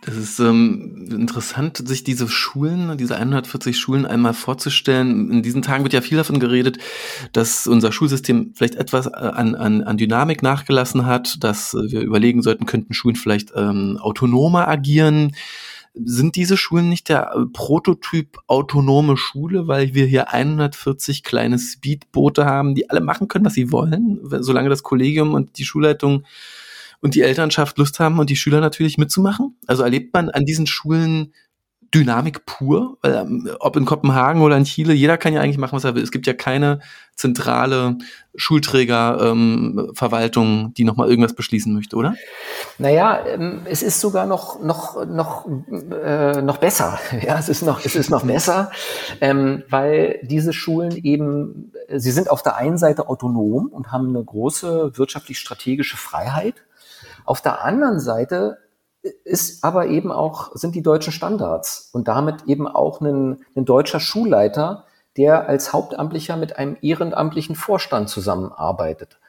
[0.03, 5.31] Das ist ähm, interessant, sich diese Schulen, diese 140 Schulen einmal vorzustellen.
[5.31, 6.79] In diesen Tagen wird ja viel davon geredet,
[7.33, 12.41] dass unser Schulsystem vielleicht etwas äh, an, an, an Dynamik nachgelassen hat, dass wir überlegen
[12.41, 15.37] sollten, könnten Schulen vielleicht ähm, autonomer agieren.
[15.93, 22.47] Sind diese Schulen nicht der äh, Prototyp autonome Schule, weil wir hier 140 kleine Speedboote
[22.47, 26.25] haben, die alle machen können, was sie wollen, solange das Kollegium und die Schulleitung
[27.01, 29.57] und die Elternschaft Lust haben und die Schüler natürlich mitzumachen?
[29.67, 31.33] Also erlebt man an diesen Schulen
[31.93, 35.75] Dynamik pur, weil, ähm, ob in Kopenhagen oder in Chile, jeder kann ja eigentlich machen,
[35.75, 36.05] was er will.
[36.05, 36.79] Es gibt ja keine
[37.17, 37.99] zentrale
[38.37, 42.15] Schulträgerverwaltung, ähm, die nochmal irgendwas beschließen möchte, oder?
[42.79, 45.49] Naja, ähm, es ist sogar noch, noch, noch,
[45.91, 47.01] äh, noch besser.
[47.23, 48.71] Ja, es ist noch, es ist noch besser,
[49.21, 54.25] ähm, weil diese Schulen eben, sie sind auf der einen Seite autonom und haben eine
[54.25, 56.55] große wirtschaftlich-strategische Freiheit.
[57.25, 58.59] Auf der anderen Seite
[59.25, 64.01] ist aber eben auch, sind die deutschen Standards und damit eben auch ein, ein deutscher
[64.01, 64.85] Schulleiter,
[65.17, 69.20] der als Hauptamtlicher mit einem ehrenamtlichen Vorstand zusammenarbeitet.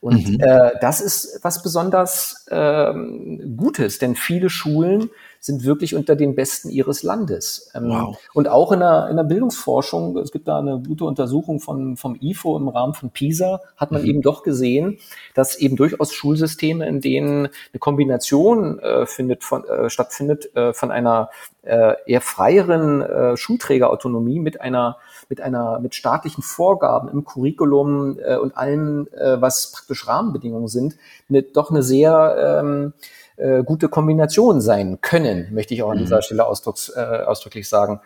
[0.00, 0.40] Und mhm.
[0.40, 6.68] äh, das ist was besonders ähm, Gutes, denn viele Schulen sind wirklich unter den Besten
[6.68, 7.70] ihres Landes.
[7.74, 8.18] Ähm, wow.
[8.34, 12.16] Und auch in der, in der Bildungsforschung, es gibt da eine gute Untersuchung von, vom
[12.20, 14.08] IFO im Rahmen von PISA, hat man mhm.
[14.08, 14.98] eben doch gesehen,
[15.34, 20.90] dass eben durchaus Schulsysteme, in denen eine Kombination äh, findet von, äh, stattfindet äh, von
[20.90, 21.30] einer
[21.62, 24.98] äh, eher freieren äh, Schulträgerautonomie mit einer
[25.30, 30.96] mit einer mit staatlichen Vorgaben im Curriculum äh, und allem, äh, was praktisch Rahmenbedingungen sind,
[31.30, 32.92] eine, doch eine sehr ähm,
[33.36, 36.22] äh, gute Kombination sein können, möchte ich auch an dieser mhm.
[36.22, 38.00] Stelle ausdrucks, äh, ausdrücklich sagen.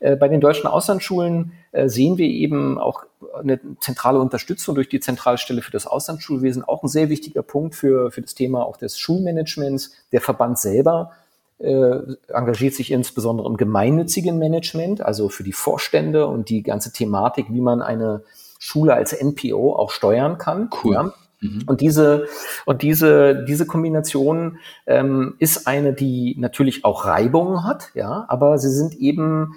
[0.00, 3.04] Äh, bei den deutschen Auslandsschulen äh, sehen wir eben auch
[3.40, 8.10] eine zentrale Unterstützung durch die Zentralstelle für das Auslandsschulwesen, auch ein sehr wichtiger Punkt für,
[8.10, 9.92] für das Thema auch des Schulmanagements.
[10.12, 11.12] Der Verband selber
[11.58, 17.46] äh, engagiert sich insbesondere im gemeinnützigen Management, also für die Vorstände und die ganze Thematik,
[17.50, 18.22] wie man eine
[18.58, 20.70] Schule als NPO auch steuern kann.
[20.82, 20.94] Cool.
[20.94, 21.12] Ja.
[21.40, 21.62] Mhm.
[21.66, 22.26] Und diese
[22.64, 28.70] und diese diese Kombination ähm, ist eine, die natürlich auch Reibungen hat, ja, aber sie
[28.70, 29.54] sind eben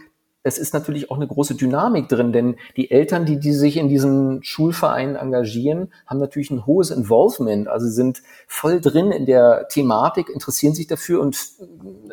[0.47, 3.89] es ist natürlich auch eine große Dynamik drin, denn die Eltern, die, die sich in
[3.89, 10.29] diesen Schulvereinen engagieren, haben natürlich ein hohes Involvement, also sind voll drin in der Thematik,
[10.29, 11.37] interessieren sich dafür und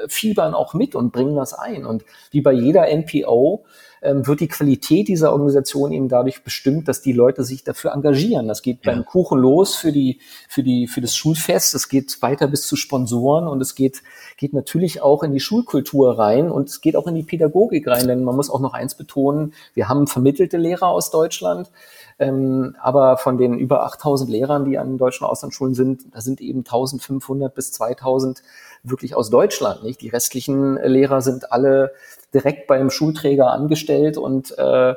[0.08, 1.86] fiebern auch mit und bringen das ein.
[1.86, 3.64] Und wie bei jeder NPO
[4.04, 8.46] ähm, wird die Qualität dieser Organisation eben dadurch bestimmt, dass die Leute sich dafür engagieren.
[8.46, 8.92] Das geht ja.
[8.92, 11.74] beim Kuchen los für die, für die, für das Schulfest.
[11.74, 14.02] Es geht weiter bis zu Sponsoren und es geht,
[14.36, 18.06] geht natürlich auch in die Schulkultur rein und es geht auch in die Pädagogik rein,
[18.06, 19.54] denn man muss auch noch eins betonen.
[19.74, 21.70] Wir haben vermittelte Lehrer aus Deutschland.
[22.18, 26.60] Ähm, aber von den über 8000 Lehrern, die an deutschen Auslandsschulen sind, da sind eben
[26.60, 28.42] 1500 bis 2000
[28.84, 30.00] wirklich aus Deutschland, nicht?
[30.00, 31.92] Die restlichen Lehrer sind alle
[32.34, 34.94] direkt beim Schulträger angestellt und äh,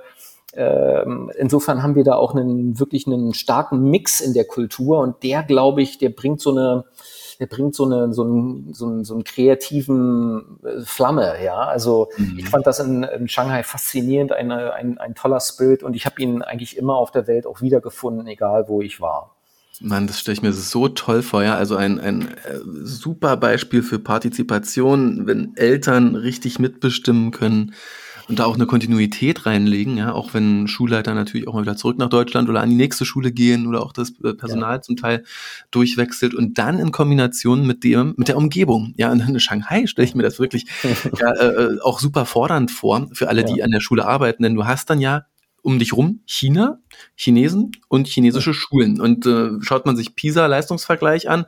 [0.54, 1.06] äh,
[1.38, 5.44] insofern haben wir da auch einen wirklich einen starken Mix in der Kultur und der,
[5.44, 6.86] glaube ich, der bringt so eine
[7.40, 11.60] der bringt so eine so einen, so einen, so einen kreativen äh, Flamme, ja.
[11.60, 12.40] Also mhm.
[12.40, 16.22] ich fand das in, in Shanghai faszinierend, eine, ein, ein toller Spirit und ich habe
[16.22, 19.37] ihn eigentlich immer auf der Welt auch wiedergefunden, egal wo ich war.
[19.80, 21.56] Mann, das stelle ich mir so toll vor, ja.
[21.56, 27.74] Also ein, ein äh, super Beispiel für Partizipation, wenn Eltern richtig mitbestimmen können
[28.28, 31.98] und da auch eine Kontinuität reinlegen, ja, auch wenn Schulleiter natürlich auch mal wieder zurück
[31.98, 34.82] nach Deutschland oder an die nächste Schule gehen oder auch das äh, Personal ja.
[34.82, 35.24] zum Teil
[35.72, 38.94] durchwechselt und dann in Kombination mit dem, mit der Umgebung.
[38.98, 40.66] Ja, in Shanghai stelle ich mir das wirklich
[41.20, 43.54] ja, äh, äh, auch super fordernd vor für alle, ja.
[43.54, 45.26] die an der Schule arbeiten, denn du hast dann ja
[45.62, 46.80] um dich rum China,
[47.16, 49.02] Chinesen und chinesische Schulen.
[49.02, 51.46] Und äh, schaut man sich PISA-Leistungsvergleich an,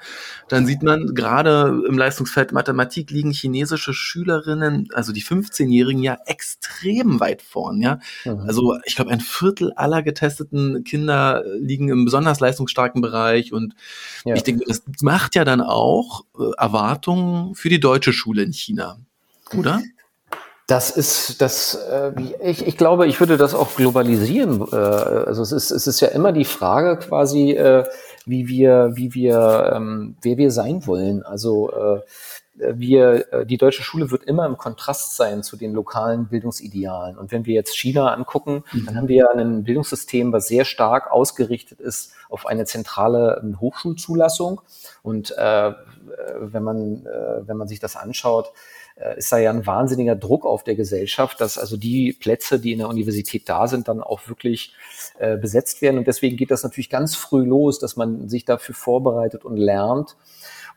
[0.47, 7.19] dann sieht man gerade im Leistungsfeld Mathematik liegen chinesische Schülerinnen, also die 15-Jährigen, ja extrem
[7.19, 7.81] weit vorn.
[7.81, 7.99] Ja?
[8.25, 8.39] Mhm.
[8.41, 13.53] Also ich glaube, ein Viertel aller getesteten Kinder liegen im besonders leistungsstarken Bereich.
[13.53, 13.73] Und
[14.25, 14.35] ja.
[14.35, 18.99] ich denke, das macht ja dann auch äh, Erwartungen für die deutsche Schule in China.
[19.55, 19.81] Oder?
[20.69, 22.11] Das ist das, äh,
[22.43, 24.61] ich, ich glaube, ich würde das auch globalisieren.
[24.71, 27.85] Äh, also es ist, es ist ja immer die Frage quasi, äh,
[28.27, 31.23] wie wir, wie wir, ähm, wer wir sein wollen.
[31.23, 32.01] Also äh,
[32.59, 37.17] wir, äh, die deutsche Schule wird immer im Kontrast sein zu den lokalen Bildungsidealen.
[37.17, 38.85] Und wenn wir jetzt China angucken, mhm.
[38.85, 43.59] dann haben wir ja ein Bildungssystem, was sehr stark ausgerichtet ist auf eine zentrale ähm,
[43.59, 44.61] Hochschulzulassung.
[45.01, 45.71] Und äh,
[46.41, 48.78] wenn man, äh, wenn man sich das anschaut, äh,
[49.17, 52.79] ist da ja ein wahnsinniger Druck auf der Gesellschaft, dass also die Plätze, die in
[52.79, 54.73] der Universität da sind, dann auch wirklich
[55.17, 55.97] äh, besetzt werden.
[55.97, 60.15] Und deswegen geht das natürlich ganz früh los, dass man sich dafür vorbereitet und lernt.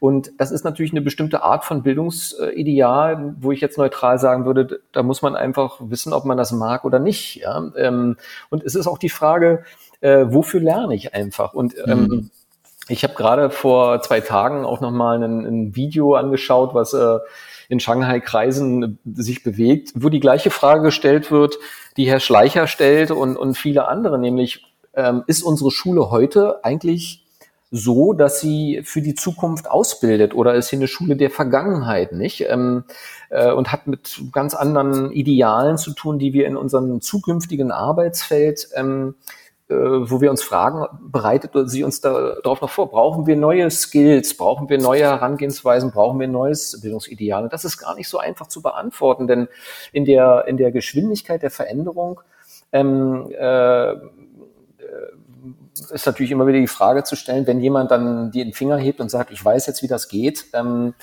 [0.03, 4.81] Und das ist natürlich eine bestimmte Art von Bildungsideal, wo ich jetzt neutral sagen würde,
[4.91, 7.37] da muss man einfach wissen, ob man das mag oder nicht.
[7.37, 7.71] Ja?
[7.77, 8.17] Ähm,
[8.51, 9.63] und es ist auch die Frage,
[10.01, 11.55] äh, wofür lerne ich einfach?
[11.55, 12.31] Und ähm, mhm.
[12.89, 17.19] ich habe gerade vor zwei Tagen auch nochmal ein, ein Video angeschaut, was äh,
[17.73, 21.59] in Shanghai-Kreisen sich bewegt, wo die gleiche Frage gestellt wird,
[21.97, 27.25] die Herr Schleicher stellt und, und viele andere, nämlich ähm, ist unsere Schule heute eigentlich
[27.71, 32.45] so, dass sie für die Zukunft ausbildet oder ist sie eine Schule der Vergangenheit, nicht?
[32.47, 32.85] Ähm,
[33.31, 38.69] äh, und hat mit ganz anderen Idealen zu tun, die wir in unserem zukünftigen Arbeitsfeld
[38.77, 39.33] ähm, äh,
[39.73, 42.91] wo wir uns fragen, bereitet sie uns darauf noch vor?
[42.91, 44.37] Brauchen wir neue Skills?
[44.37, 45.91] Brauchen wir neue Herangehensweisen?
[45.91, 47.45] Brauchen wir ein neues Bildungsideal?
[47.45, 49.49] Und das ist gar nicht so einfach zu beantworten, denn
[49.93, 52.21] in der, in der Geschwindigkeit der Veränderung
[52.73, 53.95] ähm, äh,
[55.91, 59.11] ist natürlich immer wieder die Frage zu stellen, wenn jemand dann den Finger hebt und
[59.11, 60.95] sagt, ich weiß jetzt, wie das geht, ähm,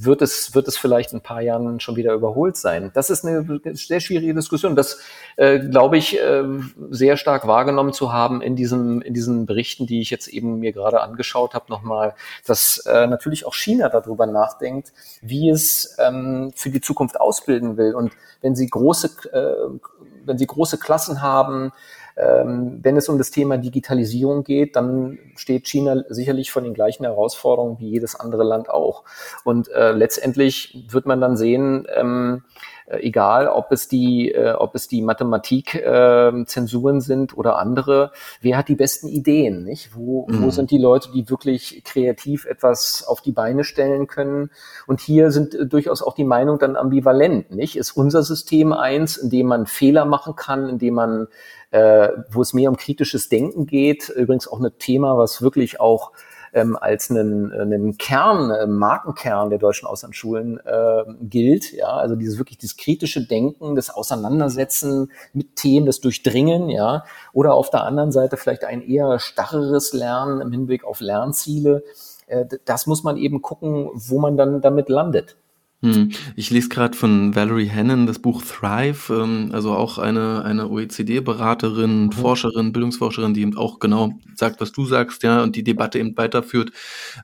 [0.00, 2.92] wird es, wird es vielleicht in ein paar Jahren schon wieder überholt sein.
[2.94, 4.76] Das ist eine sehr schwierige Diskussion.
[4.76, 5.00] Das
[5.36, 6.44] äh, glaube ich äh,
[6.90, 10.72] sehr stark wahrgenommen zu haben in diesem, in diesen Berichten, die ich jetzt eben mir
[10.72, 12.14] gerade angeschaut habe, nochmal,
[12.46, 17.94] dass äh, natürlich auch China darüber nachdenkt, wie es ähm, für die Zukunft ausbilden will.
[17.94, 19.80] Und wenn sie große, äh,
[20.24, 21.72] wenn sie große Klassen haben,
[22.20, 27.78] wenn es um das Thema Digitalisierung geht, dann steht China sicherlich vor den gleichen Herausforderungen
[27.78, 29.04] wie jedes andere Land auch.
[29.44, 34.74] Und äh, letztendlich wird man dann sehen, ähm, äh, egal ob es die, äh, ob
[34.74, 39.94] es die Mathematik-Zensuren äh, sind oder andere, wer hat die besten Ideen, nicht?
[39.94, 40.42] Wo, mhm.
[40.42, 44.50] wo sind die Leute, die wirklich kreativ etwas auf die Beine stellen können?
[44.86, 47.76] Und hier sind äh, durchaus auch die Meinungen dann ambivalent, nicht?
[47.76, 51.28] Ist unser System eins, in dem man Fehler machen kann, in dem man
[51.70, 54.08] äh, wo es mehr um kritisches Denken geht.
[54.08, 56.12] Übrigens auch ein Thema, was wirklich auch
[56.52, 61.72] ähm, als einen, einen Kern, einen Markenkern der deutschen Auslandsschulen äh, gilt.
[61.72, 67.54] Ja, also dieses wirklich dieses kritische Denken, das Auseinandersetzen mit Themen, das Durchdringen, ja, oder
[67.54, 71.82] auf der anderen Seite vielleicht ein eher starreres Lernen im Hinblick auf Lernziele.
[72.26, 75.36] Äh, das muss man eben gucken, wo man dann damit landet.
[75.80, 76.10] Hm.
[76.34, 82.06] Ich lese gerade von Valerie Hannon das Buch Thrive, ähm, also auch eine, eine OECD-Beraterin,
[82.06, 82.12] mhm.
[82.12, 86.16] Forscherin, Bildungsforscherin, die eben auch genau sagt, was du sagst, ja, und die Debatte eben
[86.16, 86.70] weiterführt,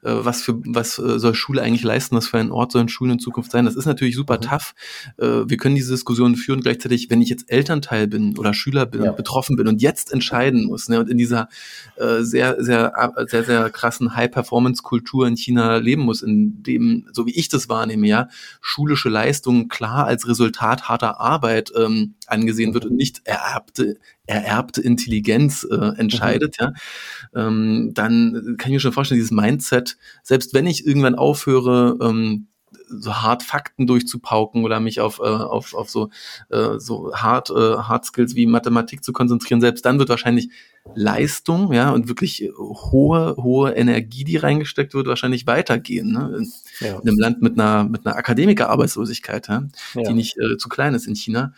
[0.02, 3.14] äh, was für was äh, soll Schule eigentlich leisten, was für ein Ort sollen Schulen
[3.14, 3.64] in Zukunft sein.
[3.64, 4.42] Das ist natürlich super mhm.
[4.42, 4.74] tough.
[5.16, 9.02] Äh, wir können diese Diskussion führen, gleichzeitig, wenn ich jetzt Elternteil bin oder Schüler bin
[9.02, 9.10] ja.
[9.10, 11.48] und betroffen bin und jetzt entscheiden muss, ne, und in dieser
[11.96, 12.92] äh, sehr, sehr,
[13.26, 18.06] sehr, sehr krassen High-Performance-Kultur in China leben muss, in dem, so wie ich das wahrnehme,
[18.06, 18.28] ja,
[18.61, 25.66] schulische Leistung klar als Resultat harter Arbeit ähm, angesehen wird und nicht ererbte, ererbte Intelligenz
[25.70, 26.66] äh, entscheidet, mhm.
[26.66, 31.98] ja, ähm, dann kann ich mir schon vorstellen, dieses Mindset, selbst wenn ich irgendwann aufhöre,
[32.00, 32.48] ähm,
[32.88, 36.11] so hart Fakten durchzupauken oder mich auf, äh, auf, auf so,
[36.50, 40.50] äh, so hart, äh, hard Skills wie Mathematik zu konzentrieren, selbst dann wird wahrscheinlich
[40.94, 46.12] Leistung, ja, und wirklich hohe, hohe Energie, die reingesteckt wird, wahrscheinlich weitergehen.
[46.12, 46.37] Ne?
[46.38, 47.01] In, ja.
[47.01, 50.03] in einem Land mit einer, mit einer Akademikerarbeitslosigkeit, ja, ja.
[50.03, 51.55] die nicht äh, zu klein ist in China.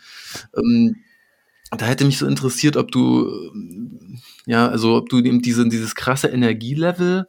[0.55, 0.97] Ähm,
[1.71, 3.51] da hätte mich so interessiert, ob du,
[4.45, 7.27] ja, also ob du eben diese, dieses krasse Energielevel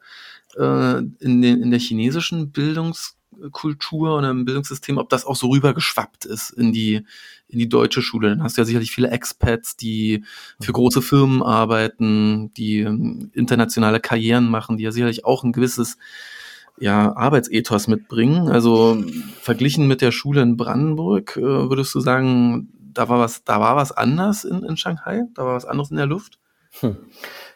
[0.57, 3.18] äh, in, den, in der chinesischen Bildungs
[3.53, 7.05] Kultur und im Bildungssystem, ob das auch so rübergeschwappt ist in die,
[7.49, 8.31] in die deutsche Schule.
[8.31, 10.25] Dann hast du ja sicherlich viele Expats, die
[10.61, 15.99] für große Firmen arbeiten, die ähm, internationale Karrieren machen, die ja sicherlich auch ein gewisses
[16.79, 18.49] ja, Arbeitsethos mitbringen.
[18.49, 19.03] Also
[19.41, 23.77] verglichen mit der Schule in Brandenburg, äh, würdest du sagen, da war was, da war
[23.77, 25.23] was anders in, in Shanghai?
[25.35, 26.39] Da war was anderes in der Luft?
[26.81, 26.97] Hm.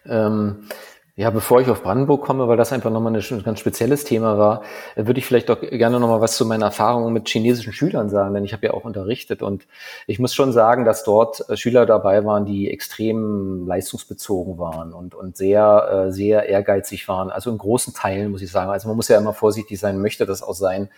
[0.07, 0.69] Ähm,
[1.15, 4.63] ja, bevor ich auf Brandenburg komme, weil das einfach nochmal ein ganz spezielles Thema war,
[4.94, 8.33] äh, würde ich vielleicht doch gerne nochmal was zu meiner Erfahrung mit chinesischen Schülern sagen,
[8.33, 9.67] denn ich habe ja auch unterrichtet und
[10.06, 15.15] ich muss schon sagen, dass dort äh, Schüler dabei waren, die extrem leistungsbezogen waren und,
[15.15, 17.31] und sehr, äh, sehr ehrgeizig waren.
[17.31, 18.71] Also in großen Teilen muss ich sagen.
[18.71, 20.88] Also man muss ja immer vorsichtig sein, möchte das auch sein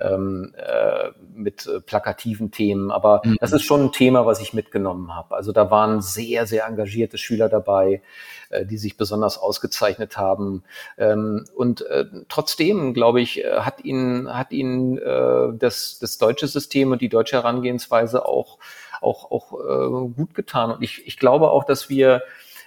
[0.00, 2.90] ähm, äh, mit äh, plakativen Themen.
[2.90, 3.36] Aber mhm.
[3.40, 5.36] das ist schon ein Thema, was ich mitgenommen habe.
[5.36, 8.02] Also da waren sehr, sehr engagierte Schüler dabei,
[8.50, 10.64] äh, die sich besonders ausgezeichnet haben.
[10.96, 16.46] Ähm, und äh, trotzdem, glaube ich, äh, hat ihnen, hat ihnen äh, das, das deutsche
[16.46, 18.58] System und die deutsche Herangehensweise auch,
[19.00, 20.70] auch, auch äh, gut getan.
[20.72, 22.22] Und ich, ich glaube auch, dass wir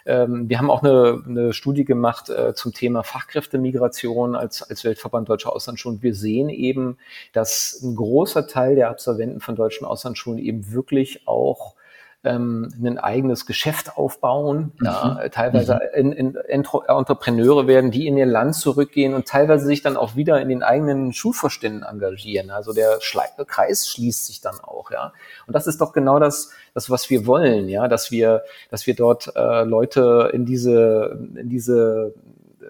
[0.06, 5.54] wir haben auch eine, eine Studie gemacht äh, zum Thema Fachkräftemigration als, als Weltverband Deutscher
[5.54, 6.02] Auslandsschulen.
[6.02, 6.98] Wir sehen eben,
[7.34, 11.76] dass ein großer Teil der Absolventen von deutschen Auslandsschulen eben wirklich auch
[12.24, 14.86] ähm, ein eigenes Geschäft aufbauen, mhm.
[14.86, 16.12] ja, teilweise mhm.
[16.12, 20.40] in, in Entrepreneure werden, die in ihr Land zurückgehen und teilweise sich dann auch wieder
[20.40, 22.52] in den eigenen Schulvorständen engagieren.
[22.52, 23.00] Also der
[23.48, 25.14] Kreis schließt sich dann auch, ja.
[25.48, 28.96] Und das ist doch genau das, das was wir wollen, ja, dass wir, dass wir
[28.96, 32.14] dort äh, Leute in diese, in diese
[32.62, 32.66] äh,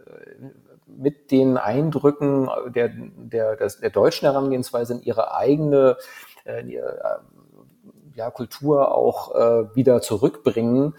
[0.88, 5.98] mit den Eindrücken der, der, der, der deutschen Herangehensweise in ihre eigene
[6.46, 7.22] äh, in ihre,
[8.16, 10.96] ja, Kultur auch äh, wieder zurückbringen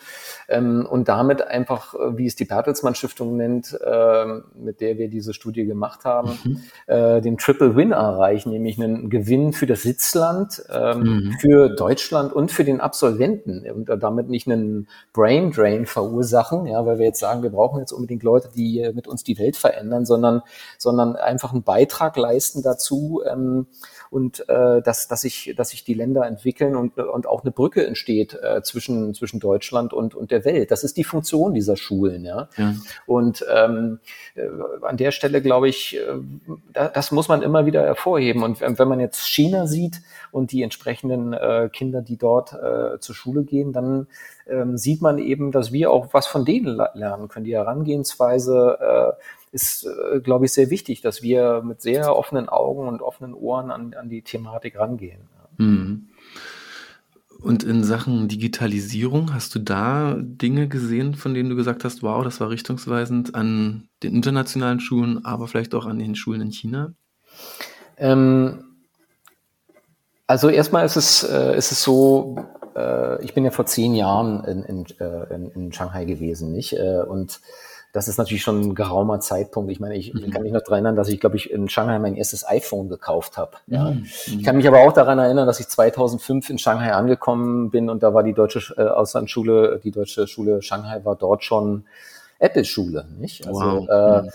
[0.49, 5.09] ähm, und damit einfach, äh, wie es die Bertelsmann Stiftung nennt, äh, mit der wir
[5.09, 6.61] diese Studie gemacht haben, mhm.
[6.87, 11.33] äh, den Triple Win erreichen, nämlich einen Gewinn für das Sitzland, ähm, mhm.
[11.41, 16.99] für Deutschland und für den Absolventen und damit nicht einen Brain Drain verursachen, ja, weil
[16.99, 20.43] wir jetzt sagen, wir brauchen jetzt unbedingt Leute, die mit uns die Welt verändern, sondern,
[20.79, 23.67] sondern einfach einen Beitrag leisten dazu, ähm,
[24.13, 27.87] und äh, dass, dass, sich, dass sich die Länder entwickeln und, und auch eine Brücke
[27.87, 30.71] entsteht äh, zwischen, zwischen Deutschland und, und der Welt.
[30.71, 32.23] Das ist die Funktion dieser Schulen.
[32.27, 32.51] Ja?
[32.59, 32.75] ja.
[33.07, 34.01] Und ähm,
[34.35, 34.43] äh,
[34.83, 36.19] an der Stelle glaube ich, äh,
[36.75, 38.43] das muss man immer wieder hervorheben.
[38.43, 43.15] Und wenn man jetzt China sieht und die entsprechenden äh, Kinder, die dort äh, zur
[43.15, 44.09] Schule gehen, dann
[44.47, 47.47] ähm, sieht man eben, dass wir auch was von denen lernen können.
[47.47, 49.23] Die Herangehensweise äh,
[49.53, 53.71] ist, äh, glaube ich, sehr wichtig, dass wir mit sehr offenen Augen und offenen Ohren
[53.71, 55.29] an, an die Thematik rangehen.
[55.59, 56.09] Mhm.
[57.43, 62.23] Und in Sachen Digitalisierung, hast du da Dinge gesehen, von denen du gesagt hast, wow,
[62.23, 66.95] das war richtungsweisend an den internationalen Schulen, aber vielleicht auch an den Schulen in China?
[67.99, 68.65] Ähm,
[70.29, 72.37] also erstmal ist es, äh, ist es so,
[72.77, 76.75] äh, ich bin ja vor zehn Jahren in, in, äh, in, in Shanghai gewesen, nicht?
[76.75, 77.41] Äh, und
[77.93, 79.71] das ist natürlich schon ein geraumer Zeitpunkt.
[79.71, 80.31] Ich meine, ich mhm.
[80.31, 83.37] kann mich noch daran erinnern, dass ich, glaube ich, in Shanghai mein erstes iPhone gekauft
[83.37, 83.53] habe.
[83.67, 83.91] Ja.
[83.91, 84.07] Mhm.
[84.27, 88.03] Ich kann mich aber auch daran erinnern, dass ich 2005 in Shanghai angekommen bin und
[88.03, 91.85] da war die deutsche äh, Auslandsschule, die deutsche Schule Shanghai war dort schon
[92.39, 93.47] Apple-Schule, nicht?
[93.47, 93.89] Also, wow.
[93.89, 94.31] äh, mhm.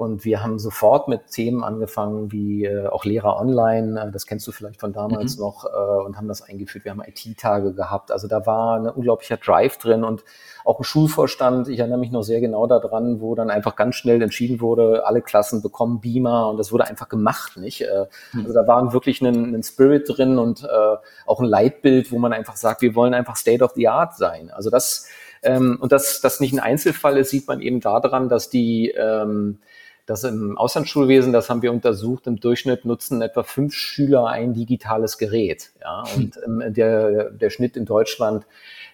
[0.00, 4.46] Und wir haben sofort mit Themen angefangen wie äh, auch Lehrer online, äh, das kennst
[4.46, 5.42] du vielleicht von damals mhm.
[5.42, 6.86] noch, äh, und haben das eingeführt.
[6.86, 8.10] Wir haben IT-Tage gehabt.
[8.10, 10.24] Also da war ein unglaublicher Drive drin und
[10.64, 14.22] auch ein Schulvorstand, ich erinnere mich noch sehr genau daran, wo dann einfach ganz schnell
[14.22, 17.84] entschieden wurde, alle Klassen bekommen Beamer und das wurde einfach gemacht, nicht?
[18.32, 18.40] Mhm.
[18.40, 20.96] Also da war wirklich ein, ein Spirit drin und äh,
[21.26, 24.50] auch ein Leitbild, wo man einfach sagt, wir wollen einfach State of the Art sein.
[24.50, 25.08] Also das,
[25.42, 29.58] ähm, und dass das nicht ein Einzelfall ist, sieht man eben daran, dass die ähm,
[30.06, 35.18] das im Auslandsschulwesen, das haben wir untersucht, im Durchschnitt nutzen etwa fünf Schüler ein digitales
[35.18, 35.70] Gerät.
[35.80, 38.46] Ja, und ähm, der, der Schnitt in Deutschland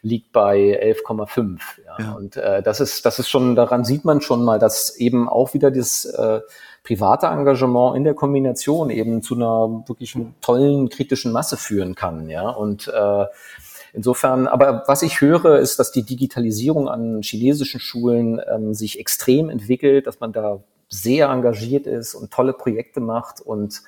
[0.03, 0.59] liegt bei
[1.07, 1.59] 11,5.
[1.85, 1.97] Ja.
[1.99, 2.13] ja.
[2.13, 5.55] Und äh, das ist, das ist schon, daran sieht man schon mal, dass eben auch
[5.55, 6.41] wieder das äh,
[6.85, 12.29] private Engagement in der Kombination eben zu einer wirklich tollen kritischen Masse führen kann.
[12.29, 12.49] Ja.
[12.51, 13.27] Und äh,
[13.97, 19.49] Insofern, aber was ich höre, ist, dass die Digitalisierung an chinesischen Schulen ähm, sich extrem
[19.49, 23.41] entwickelt, dass man da sehr engagiert ist und tolle Projekte macht.
[23.41, 23.83] Und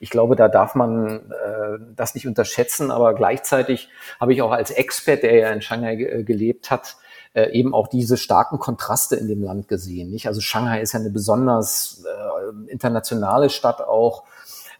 [0.00, 2.90] ich glaube, da darf man äh, das nicht unterschätzen.
[2.90, 3.88] Aber gleichzeitig
[4.20, 6.96] habe ich auch als Expert, der ja in Shanghai ge gelebt hat,
[7.34, 10.10] äh, eben auch diese starken Kontraste in dem Land gesehen.
[10.10, 10.26] Nicht?
[10.26, 14.24] Also Shanghai ist ja eine besonders äh, internationale Stadt auch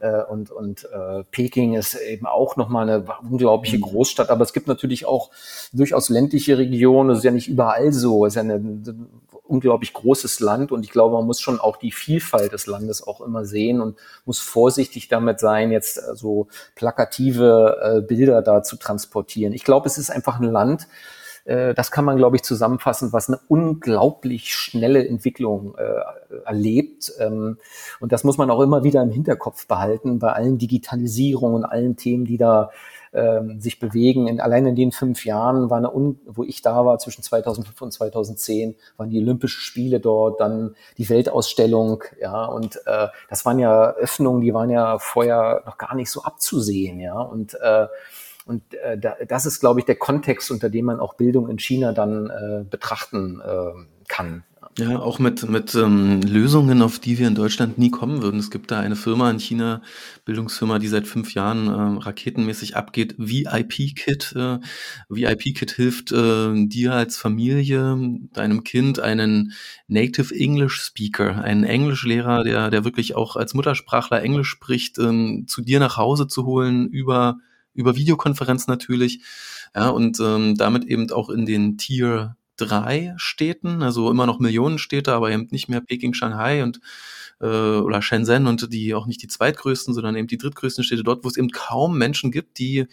[0.01, 3.83] äh, und, und äh, Peking ist eben auch nochmal eine unglaubliche mhm.
[3.83, 5.31] Großstadt, aber es gibt natürlich auch
[5.73, 9.09] durchaus ländliche Regionen, das ist ja nicht überall so, es ist ja eine, ein
[9.47, 13.21] unglaublich großes Land und ich glaube, man muss schon auch die Vielfalt des Landes auch
[13.21, 18.77] immer sehen und muss vorsichtig damit sein, jetzt äh, so plakative äh, Bilder da zu
[18.77, 19.53] transportieren.
[19.53, 20.89] Ich glaube, es ist einfach ein Land,
[21.45, 27.13] äh, das kann man, glaube ich, zusammenfassen, was eine unglaublich schnelle Entwicklung äh, erlebt.
[27.19, 27.59] Ähm,
[28.01, 31.97] und das muss man auch immer wieder im Hinterkopf behalten bei allen Digitalisierungen und allen
[31.97, 32.71] Themen, die da
[33.15, 34.27] ähm, sich bewegen.
[34.27, 37.81] In, allein in den fünf Jahren war eine, Un wo ich da war, zwischen 2005
[37.81, 43.59] und 2010, waren die Olympischen Spiele dort, dann die Weltausstellung, ja, und äh, das waren
[43.59, 47.87] ja Öffnungen, die waren ja vorher noch gar nicht so abzusehen, ja, und äh,
[48.47, 51.59] und äh, da, das ist, glaube ich, der Kontext, unter dem man auch Bildung in
[51.59, 53.73] China dann äh, betrachten äh,
[54.07, 54.45] kann.
[54.77, 58.41] Ja, auch mit, mit ähm, Lösungen, auf die wir in Deutschland nie kommen würden.
[58.41, 59.83] Es gibt da eine Firma in China,
[60.25, 64.33] Bildungsfirma, die seit fünf Jahren äh, raketenmäßig abgeht, VIP-Kit.
[64.35, 64.59] Äh,
[65.09, 67.97] VIP-Kit hilft äh, dir als Familie,
[68.33, 69.53] deinem Kind einen
[69.87, 75.63] Native English Speaker, einen Englischlehrer, der, der wirklich auch als Muttersprachler Englisch spricht, ähm, zu
[75.63, 77.39] dir nach Hause zu holen, über,
[77.75, 79.21] über Videokonferenz natürlich.
[79.73, 85.13] Ja, und ähm, damit eben auch in den Tier drei Städten, also immer noch Millionenstädte,
[85.13, 86.81] aber eben nicht mehr Peking, Shanghai und
[87.41, 91.25] äh, oder Shenzhen und die auch nicht die zweitgrößten, sondern eben die drittgrößten Städte dort,
[91.25, 92.87] wo es eben kaum Menschen gibt, die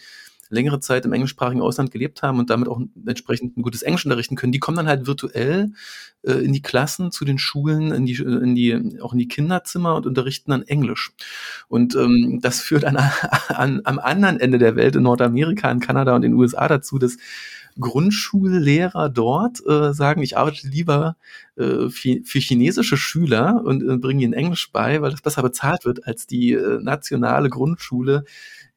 [0.51, 4.35] längere Zeit im englischsprachigen Ausland gelebt haben und damit auch entsprechend ein gutes Englisch unterrichten
[4.35, 5.71] können, die kommen dann halt virtuell
[6.23, 9.95] äh, in die Klassen, zu den Schulen, in die, in die, auch in die Kinderzimmer
[9.95, 11.11] und unterrichten dann Englisch.
[11.69, 12.97] Und ähm, das führt an,
[13.47, 16.99] an, am anderen Ende der Welt, in Nordamerika, in Kanada und in den USA dazu,
[16.99, 17.17] dass
[17.79, 21.15] Grundschullehrer dort äh, sagen, ich arbeite lieber
[21.55, 25.85] äh, für, für chinesische Schüler und äh, bringe ihnen Englisch bei, weil das besser bezahlt
[25.85, 28.23] wird als die äh, nationale Grundschule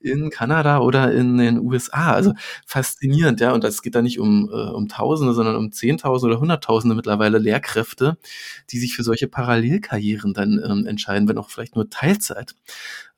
[0.04, 2.12] in Kanada oder in den USA.
[2.12, 2.34] Also
[2.66, 3.52] faszinierend, ja.
[3.52, 7.38] Und das geht da nicht um, äh, um Tausende, sondern um Zehntausende oder Hunderttausende mittlerweile
[7.38, 8.18] Lehrkräfte,
[8.70, 12.54] die sich für solche Parallelkarrieren dann ähm, entscheiden, wenn auch vielleicht nur Teilzeit.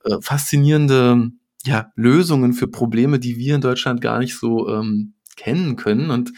[0.04, 1.32] Äh, faszinierende
[1.64, 6.32] ja, Lösungen für Probleme, die wir in Deutschland gar nicht so ähm, kennen können und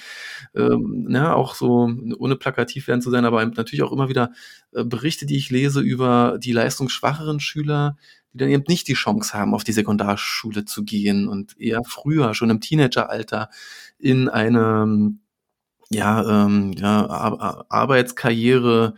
[0.54, 4.32] ähm, ne, auch so, ohne plakativ werden zu sein, aber natürlich auch immer wieder
[4.72, 7.96] äh, Berichte, die ich lese über die leistungsschwacheren Schüler,
[8.32, 12.34] die dann eben nicht die Chance haben, auf die Sekundarschule zu gehen und eher früher,
[12.34, 13.48] schon im Teenageralter,
[13.98, 15.16] in eine
[15.90, 18.94] ja, ähm, ja, Ar Arbeitskarriere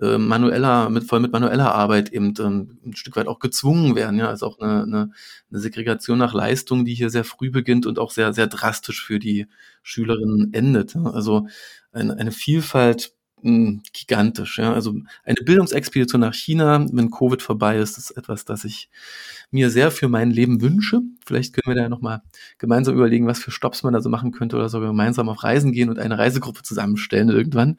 [0.00, 4.18] äh, manueller, mit voll mit manueller Arbeit eben ähm, ein Stück weit auch gezwungen werden,
[4.18, 5.10] ja, also auch eine, eine,
[5.50, 9.18] eine Segregation nach Leistung, die hier sehr früh beginnt und auch sehr, sehr drastisch für
[9.18, 9.46] die
[9.82, 10.96] Schülerinnen endet.
[10.96, 11.46] Also
[11.92, 13.14] eine, eine Vielfalt
[13.44, 14.58] hm, gigantisch.
[14.58, 14.72] Ja.
[14.72, 18.88] Also eine Bildungsexpedition nach China, wenn Covid vorbei ist, ist etwas, das ich
[19.50, 21.02] mir sehr für mein Leben wünsche.
[21.26, 22.22] Vielleicht können wir da nochmal
[22.56, 25.72] gemeinsam überlegen, was für Stops man da so machen könnte oder sogar gemeinsam auf Reisen
[25.72, 27.78] gehen und eine Reisegruppe zusammenstellen irgendwann.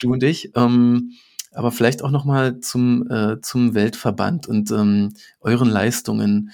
[0.00, 0.54] Du und ich.
[0.54, 1.12] Ähm,
[1.52, 6.50] aber vielleicht auch nochmal zum, äh, zum Weltverband und ähm, euren Leistungen.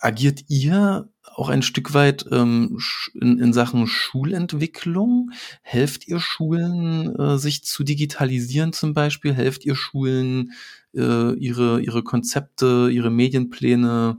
[0.00, 2.78] Agiert ihr auch ein Stück weit ähm,
[3.14, 5.30] in, in Sachen Schulentwicklung?
[5.62, 9.34] Helft ihr Schulen, äh, sich zu digitalisieren zum Beispiel?
[9.34, 10.52] Helft ihr Schulen,
[10.94, 14.18] äh, ihre, ihre Konzepte, ihre Medienpläne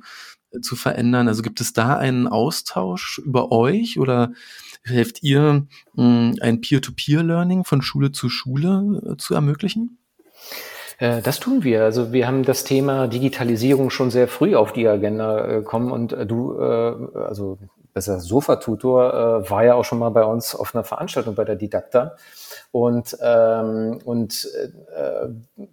[0.51, 1.27] äh, zu verändern?
[1.27, 4.33] Also gibt es da einen Austausch über euch oder
[4.83, 9.97] helft ihr, hm, ein Peer-to-Peer-Learning von Schule zu Schule äh, zu ermöglichen?
[10.97, 11.83] Äh, das tun wir.
[11.83, 16.13] Also wir haben das Thema Digitalisierung schon sehr früh auf die Agenda äh, kommen und
[16.13, 17.57] äh, du, also
[17.93, 22.15] besser Sofa-Tutor, war ja auch schon mal bei uns auf einer Veranstaltung bei der Didakta.
[22.71, 24.47] Und, ähm, und
[24.95, 25.29] äh,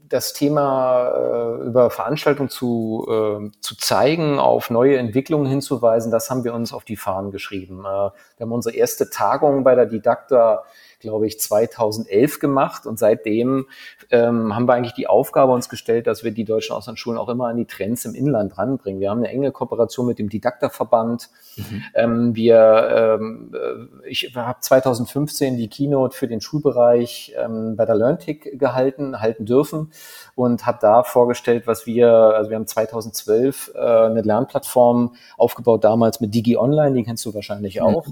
[0.08, 6.44] das Thema äh, über Veranstaltungen zu, äh, zu zeigen, auf neue Entwicklungen hinzuweisen, das haben
[6.44, 7.80] wir uns auf die Fahnen geschrieben.
[7.80, 10.64] Äh, wir haben unsere erste Tagung bei der Didakta
[11.04, 13.66] glaube ich, 2011 gemacht und seitdem
[14.14, 17.48] ähm, haben wir eigentlich die Aufgabe uns gestellt, dass wir die deutschen Auslandsschulen auch immer
[17.48, 19.00] an die Trends im Inland ranbringen.
[19.00, 21.30] Wir haben eine enge Kooperation mit dem Didakterverband.
[21.56, 21.82] Mhm.
[21.94, 27.96] Ähm, wir, ähm, äh, ich habe 2015 die Keynote für den Schulbereich ähm, bei der
[27.96, 29.90] LearnTick gehalten, halten dürfen
[30.36, 36.20] und habe da vorgestellt, was wir, also wir haben 2012 äh, eine Lernplattform aufgebaut, damals
[36.20, 37.82] mit Digi Online, die kennst du wahrscheinlich mhm.
[37.82, 38.06] auch,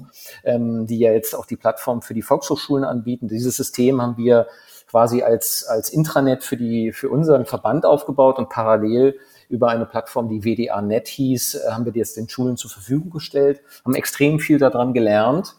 [0.45, 0.85] mhm.
[0.85, 3.29] die ja jetzt auch die Plattform für die Volkshochschulen anbieten.
[3.29, 4.47] Dieses System haben wir
[4.93, 9.17] quasi als, als Intranet für die, für unseren Verband aufgebaut und parallel
[9.49, 12.69] über eine Plattform, die WDA Net hieß, äh, haben wir die jetzt den Schulen zur
[12.69, 15.55] Verfügung gestellt, haben extrem viel daran gelernt.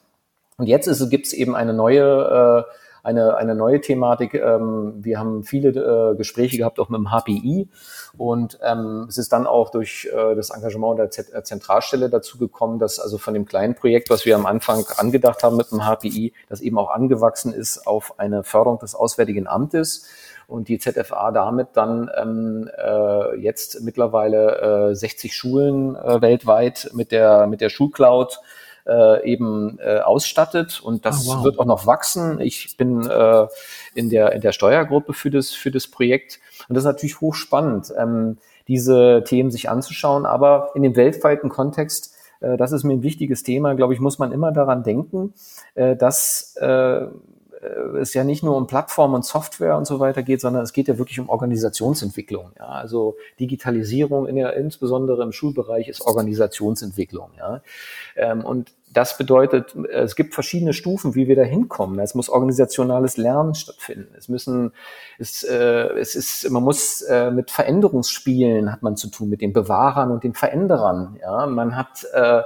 [0.57, 2.73] Und jetzt gibt es eben eine neue äh,
[3.05, 4.35] eine, eine neue Thematik.
[4.35, 7.69] Ähm, wir haben viele äh, Gespräche gehabt, auch mit dem HPI.
[8.17, 12.39] Und ähm, es ist dann auch durch äh, das Engagement der Z äh, Zentralstelle dazu
[12.39, 15.83] gekommen, dass also von dem kleinen Projekt, was wir am Anfang angedacht haben mit dem
[15.85, 20.07] HPI, das eben auch angewachsen ist auf eine Förderung des Auswärtigen Amtes
[20.47, 27.13] und die ZFA damit dann ähm, äh, jetzt mittlerweile äh, 60 Schulen äh, weltweit mit
[27.13, 28.41] der mit der Schulcloud
[28.87, 31.45] äh, eben äh, ausstattet und das oh, wow.
[31.45, 32.41] wird auch noch wachsen.
[32.41, 33.47] Ich bin äh,
[33.95, 37.93] in der in der Steuergruppe für das für das Projekt und das ist natürlich hochspannend,
[37.99, 43.03] ähm, diese Themen sich anzuschauen, aber in dem weltweiten Kontext äh, das ist mir ein
[43.03, 45.35] wichtiges Thema, glaube ich, muss man immer daran denken,
[45.75, 47.07] äh, dass äh,
[48.01, 50.89] es ja nicht nur um Plattformen und Software und so weiter geht, sondern es geht
[50.89, 52.53] ja wirklich um Organisationsentwicklung.
[52.59, 52.67] Ja?
[52.67, 57.31] Also Digitalisierung in der, insbesondere im Schulbereich ist Organisationsentwicklung.
[57.39, 57.63] Ja?
[58.17, 61.99] Ähm, und das bedeutet, es gibt verschiedene Stufen, wie wir da hinkommen.
[61.99, 64.15] Es muss organisationales Lernen stattfinden.
[64.17, 64.73] Es müssen,
[65.19, 69.53] es, äh, es ist, man muss äh, mit Veränderungsspielen hat man zu tun, mit den
[69.53, 71.19] Bewahrern und den Veränderern.
[71.21, 72.43] Ja, man hat äh,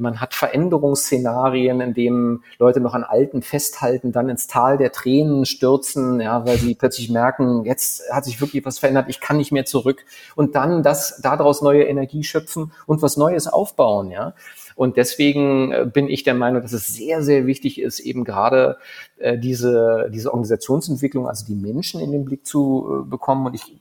[0.00, 5.46] man hat Veränderungsszenarien, in denen Leute noch an Alten festhalten, dann ins Tal der Tränen
[5.46, 9.52] stürzen, ja, weil sie plötzlich merken, jetzt hat sich wirklich was verändert, ich kann nicht
[9.52, 14.34] mehr zurück und dann das daraus neue Energie schöpfen und was Neues aufbauen, ja.
[14.76, 18.76] Und deswegen äh, bin ich der Meinung, dass es sehr, sehr wichtig ist, eben gerade
[19.18, 23.46] äh, diese, diese Organisationsentwicklung, also die Menschen in den Blick zu äh, bekommen.
[23.46, 23.80] Und ich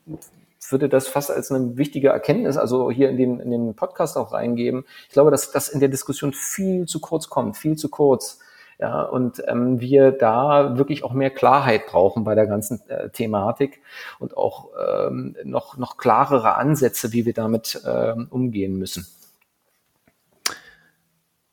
[0.72, 4.34] würde das fast als eine wichtige Erkenntnis, also hier in den, in den Podcast auch
[4.34, 4.86] reingeben.
[5.08, 8.40] Ich glaube, dass das in der Diskussion viel zu kurz kommt, viel zu kurz.
[8.78, 13.82] Ja, und ähm, wir da wirklich auch mehr Klarheit brauchen bei der ganzen äh, Thematik
[14.20, 14.70] und auch
[15.08, 19.08] ähm, noch, noch klarere Ansätze, wie wir damit ähm, umgehen müssen.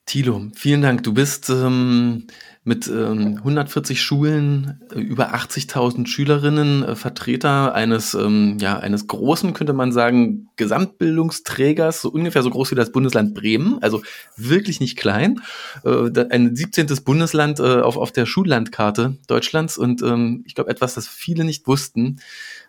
[0.04, 1.04] Thilo, vielen Dank.
[1.04, 2.26] Du bist ähm,
[2.64, 9.52] mit ähm, 140 Schulen, äh, über 80.000 Schülerinnen, äh, Vertreter eines, ähm, ja, eines großen,
[9.52, 14.02] könnte man sagen, Gesamtbildungsträgers, so ungefähr so groß wie das Bundesland Bremen, also
[14.36, 15.40] wirklich nicht klein.
[15.84, 16.86] Äh, ein 17.
[17.04, 21.66] Bundesland äh, auf, auf der Schullandkarte Deutschlands und ähm, ich glaube etwas, das viele nicht
[21.66, 22.20] wussten.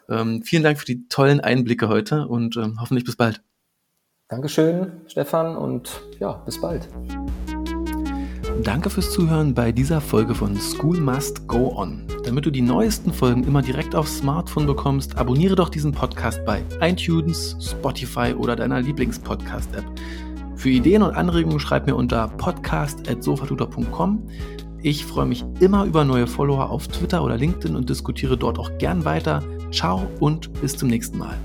[0.09, 3.43] Ähm, vielen Dank für die tollen Einblicke heute und ähm, hoffentlich bis bald.
[4.27, 6.89] Dankeschön, Stefan, und ja, bis bald.
[8.61, 12.03] Danke fürs Zuhören bei dieser Folge von School Must Go On.
[12.23, 16.63] Damit du die neuesten Folgen immer direkt aufs Smartphone bekommst, abonniere doch diesen Podcast bei
[16.79, 19.83] iTunes, Spotify oder deiner Lieblingspodcast-App.
[20.55, 24.27] Für Ideen und Anregungen schreib mir unter podcast.sofatutor.com.
[24.81, 28.77] Ich freue mich immer über neue Follower auf Twitter oder LinkedIn und diskutiere dort auch
[28.77, 29.43] gern weiter.
[29.71, 31.37] Ciao und bis zum nächsten Mal.